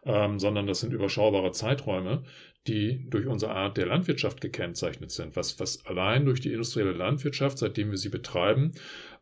[0.05, 2.23] ähm, sondern das sind überschaubare Zeiträume,
[2.67, 5.35] die durch unsere Art der Landwirtschaft gekennzeichnet sind.
[5.35, 8.73] Was, was allein durch die industrielle Landwirtschaft, seitdem wir sie betreiben,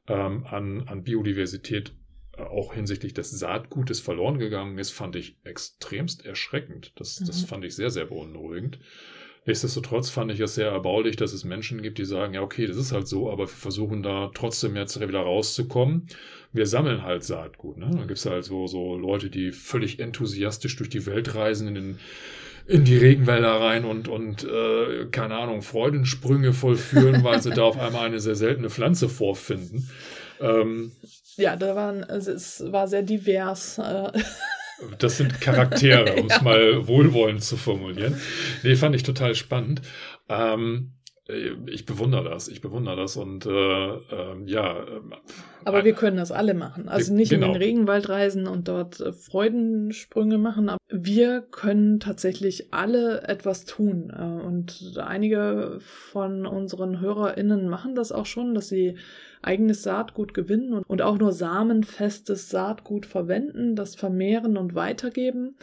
[0.08, 1.94] ähm, an, an Biodiversität
[2.38, 6.94] äh, auch hinsichtlich des Saatgutes verloren gegangen ist, fand ich extremst erschreckend.
[6.96, 7.26] Das, mhm.
[7.26, 8.80] das fand ich sehr, sehr beunruhigend.
[9.46, 12.78] Nichtsdestotrotz fand ich es sehr erbaulich, dass es Menschen gibt, die sagen, ja, okay, das
[12.78, 16.08] ist halt so, aber wir versuchen da trotzdem jetzt wieder rauszukommen.
[16.54, 17.78] Wir sammeln halt Saatgut.
[17.78, 17.90] Ne?
[17.90, 21.76] Dann gibt es halt so, so Leute, die völlig enthusiastisch durch die Welt reisen, in,
[21.76, 22.00] den,
[22.68, 27.80] in die Regenwälder rein und, und äh, keine Ahnung, Freudensprünge vollführen, weil sie da auf
[27.80, 29.90] einmal eine sehr seltene Pflanze vorfinden.
[30.40, 30.92] Ähm,
[31.38, 33.80] ja, da waren, es war sehr divers.
[34.82, 34.96] Äh.
[35.00, 36.44] Das sind Charaktere, um es ja.
[36.44, 38.16] mal wohlwollend zu formulieren.
[38.64, 39.82] Nee, fand ich total spannend.
[40.30, 40.94] Ähm,
[41.32, 44.00] äh, ich bewundere das, ich bewundere das und äh, äh,
[44.46, 44.86] ja.
[45.64, 46.90] Aber wir können das alle machen.
[46.90, 47.48] Also nicht genau.
[47.48, 47.66] in den genau.
[47.66, 54.12] Regenwald reisen und dort äh, Freudensprünge machen, aber wir können tatsächlich alle etwas tun.
[54.16, 58.98] Äh, und einige von unseren HörerInnen machen das auch schon, dass sie
[59.42, 65.56] eigenes Saatgut gewinnen und, auch nur samenfestes Saatgut verwenden, das vermehren und weitergeben.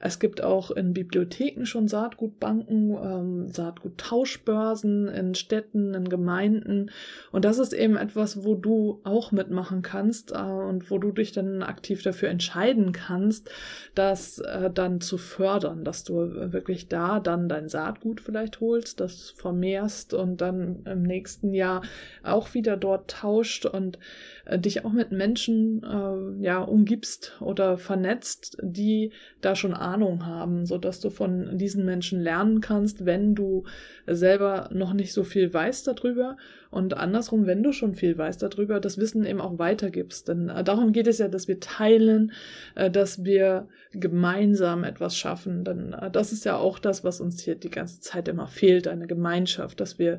[0.00, 6.90] Es gibt auch in Bibliotheken schon Saatgutbanken, ähm, Saatguttauschbörsen in Städten, in Gemeinden.
[7.32, 11.12] Und das ist eben etwas, wo du auch mit mitmachen kannst äh, und wo du
[11.12, 13.50] dich dann aktiv dafür entscheiden kannst,
[13.94, 19.30] das äh, dann zu fördern, dass du wirklich da dann dein Saatgut vielleicht holst, das
[19.30, 21.82] vermehrst und dann im nächsten Jahr
[22.22, 23.98] auch wieder dort tauscht und
[24.44, 30.66] äh, dich auch mit Menschen äh, ja umgibst oder vernetzt, die da schon Ahnung haben,
[30.66, 33.64] so dass du von diesen Menschen lernen kannst, wenn du
[34.06, 36.36] selber noch nicht so viel weißt darüber
[36.70, 40.28] und andersrum, wenn du schon viel weißt darüber, das Wissen eben auch weitergibst.
[40.28, 42.32] Denn äh, darum geht es ja, dass wir teilen,
[42.74, 45.64] äh, dass wir gemeinsam etwas schaffen.
[45.64, 48.88] Denn äh, das ist ja auch das, was uns hier die ganze Zeit immer fehlt,
[48.88, 50.18] eine Gemeinschaft, dass wir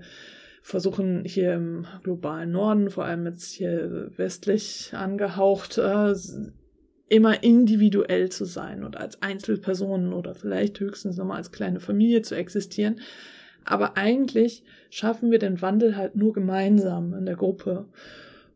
[0.66, 6.16] versuchen hier im globalen Norden, vor allem jetzt hier westlich angehaucht, äh,
[7.08, 12.34] immer individuell zu sein und als Einzelpersonen oder vielleicht höchstens nochmal als kleine Familie zu
[12.34, 13.00] existieren.
[13.64, 17.86] Aber eigentlich schaffen wir den Wandel halt nur gemeinsam in der Gruppe.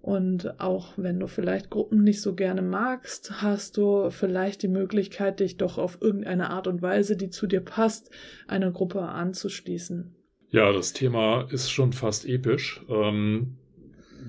[0.01, 5.41] Und auch wenn du vielleicht Gruppen nicht so gerne magst, hast du vielleicht die Möglichkeit,
[5.41, 8.10] dich doch auf irgendeine Art und Weise, die zu dir passt,
[8.47, 10.16] einer Gruppe anzuschließen.
[10.52, 12.82] Ja, das Thema ist schon fast episch.
[12.89, 13.58] Ähm,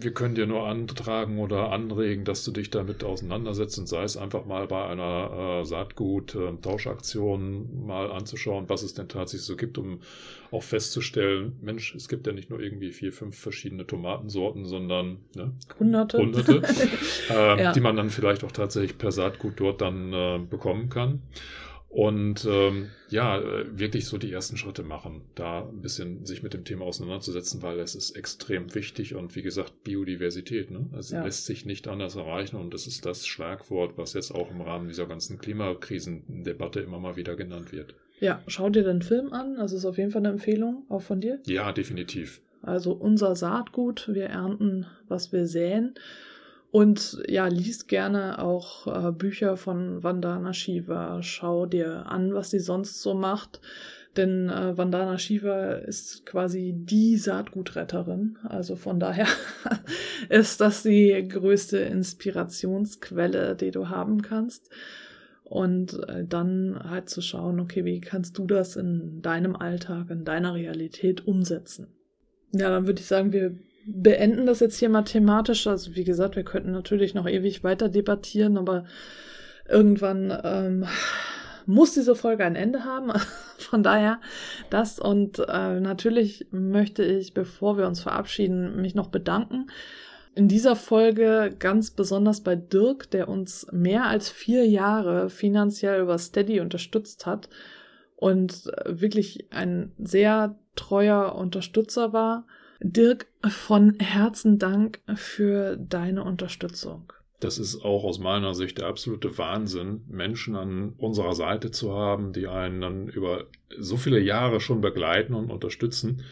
[0.03, 4.17] wir können dir nur antragen oder anregen, dass du dich damit auseinandersetzt und sei es
[4.17, 10.01] einfach mal bei einer äh, Saatgut-Tauschaktion mal anzuschauen, was es denn tatsächlich so gibt, um
[10.51, 15.53] auch festzustellen, Mensch, es gibt ja nicht nur irgendwie vier, fünf verschiedene Tomatensorten, sondern ne,
[15.79, 16.63] Hunderte, Hunderte
[17.31, 17.73] äh, ja.
[17.73, 21.23] die man dann vielleicht auch tatsächlich per Saatgut dort dann äh, bekommen kann.
[21.91, 26.55] Und ähm, ja, äh, wirklich so die ersten Schritte machen, da ein bisschen sich mit
[26.55, 30.89] dem Thema auseinanderzusetzen, weil es ist extrem wichtig und wie gesagt, Biodiversität, ne?
[30.93, 31.25] Also ja.
[31.25, 34.87] lässt sich nicht anders erreichen und das ist das Schlagwort, was jetzt auch im Rahmen
[34.87, 37.97] dieser ganzen Klimakrisendebatte immer mal wieder genannt wird.
[38.21, 41.21] Ja, schau dir den Film an, also ist auf jeden Fall eine Empfehlung, auch von
[41.21, 41.41] dir.
[41.47, 42.41] Ja, definitiv.
[42.63, 45.95] Also unser Saatgut, wir ernten, was wir säen.
[46.71, 51.23] Und ja, liest gerne auch äh, Bücher von Vandana Shiva.
[51.23, 53.61] Schau dir an, was sie sonst so macht.
[54.17, 58.39] Denn äh, Vandana Shiva ist quasi die Saatgutretterin.
[58.45, 59.27] Also von daher
[60.29, 64.71] ist das die größte Inspirationsquelle, die du haben kannst.
[65.43, 70.25] Und äh, dann halt zu schauen, okay, wie kannst du das in deinem Alltag, in
[70.25, 71.89] deiner Realität umsetzen?
[72.53, 73.57] Ja, dann würde ich sagen, wir
[73.87, 75.67] beenden das jetzt hier mal thematisch.
[75.67, 78.85] Also wie gesagt, wir könnten natürlich noch ewig weiter debattieren, aber
[79.69, 80.87] irgendwann ähm,
[81.67, 83.13] muss diese Folge ein Ende haben.
[83.59, 84.21] Von daher
[84.71, 89.71] das und äh, natürlich möchte ich, bevor wir uns verabschieden, mich noch bedanken.
[90.35, 96.19] In dieser Folge ganz besonders bei Dirk, der uns mehr als vier Jahre finanziell über
[96.19, 97.49] Steady unterstützt hat
[98.17, 102.47] und wirklich ein sehr treuer Unterstützer war.
[102.83, 107.13] Dirk, von Herzen Dank für deine Unterstützung.
[107.41, 112.33] Das ist auch aus meiner Sicht der absolute Wahnsinn, Menschen an unserer Seite zu haben,
[112.33, 113.47] die einen dann über
[113.79, 116.23] so viele Jahre schon begleiten und unterstützen.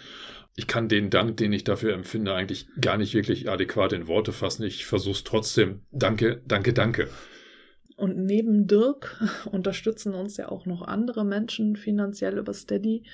[0.55, 4.33] Ich kann den Dank, den ich dafür empfinde, eigentlich gar nicht wirklich adäquat in Worte
[4.33, 4.65] fassen.
[4.65, 5.83] Ich versuche es trotzdem.
[5.93, 7.09] Danke, danke, danke.
[7.97, 13.05] Und neben Dirk unterstützen uns ja auch noch andere Menschen finanziell über Steady.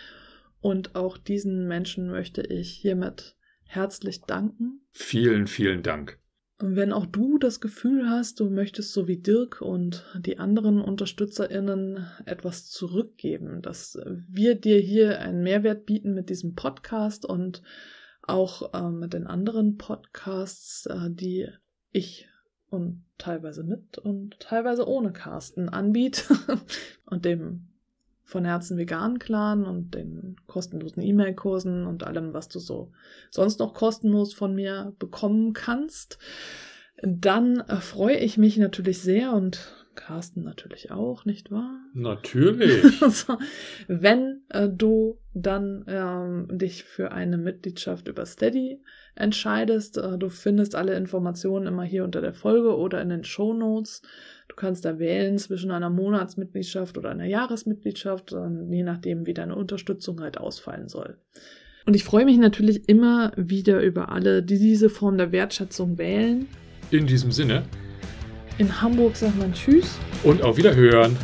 [0.64, 3.36] Und auch diesen Menschen möchte ich hiermit
[3.66, 4.80] herzlich danken.
[4.92, 6.18] Vielen, vielen Dank.
[6.58, 10.80] Und wenn auch du das Gefühl hast, du möchtest so wie Dirk und die anderen
[10.80, 17.60] UnterstützerInnen etwas zurückgeben, dass wir dir hier einen Mehrwert bieten mit diesem Podcast und
[18.22, 21.46] auch äh, mit den anderen Podcasts, äh, die
[21.90, 22.26] ich
[22.70, 26.22] und teilweise mit und teilweise ohne Carsten anbiete
[27.04, 27.73] und dem
[28.24, 32.90] von Herzen vegan Clan und den kostenlosen E-Mail-Kursen und allem, was du so
[33.30, 36.18] sonst noch kostenlos von mir bekommen kannst,
[37.02, 41.80] dann äh, freue ich mich natürlich sehr und Carsten natürlich auch, nicht wahr?
[41.92, 42.82] Natürlich.
[43.02, 43.38] also,
[43.86, 48.82] wenn äh, du dann ähm, dich für eine Mitgliedschaft über Steady
[49.14, 53.52] entscheidest, äh, du findest alle Informationen immer hier unter der Folge oder in den Show
[53.52, 54.02] Notes.
[54.54, 58.36] Du kannst da wählen zwischen einer Monatsmitgliedschaft oder einer Jahresmitgliedschaft,
[58.70, 61.16] je nachdem, wie deine Unterstützung halt ausfallen soll.
[61.86, 66.46] Und ich freue mich natürlich immer wieder über alle, die diese Form der Wertschätzung wählen.
[66.92, 67.64] In diesem Sinne.
[68.58, 69.98] In Hamburg sagt man Tschüss.
[70.22, 71.16] Und auf Wiederhören.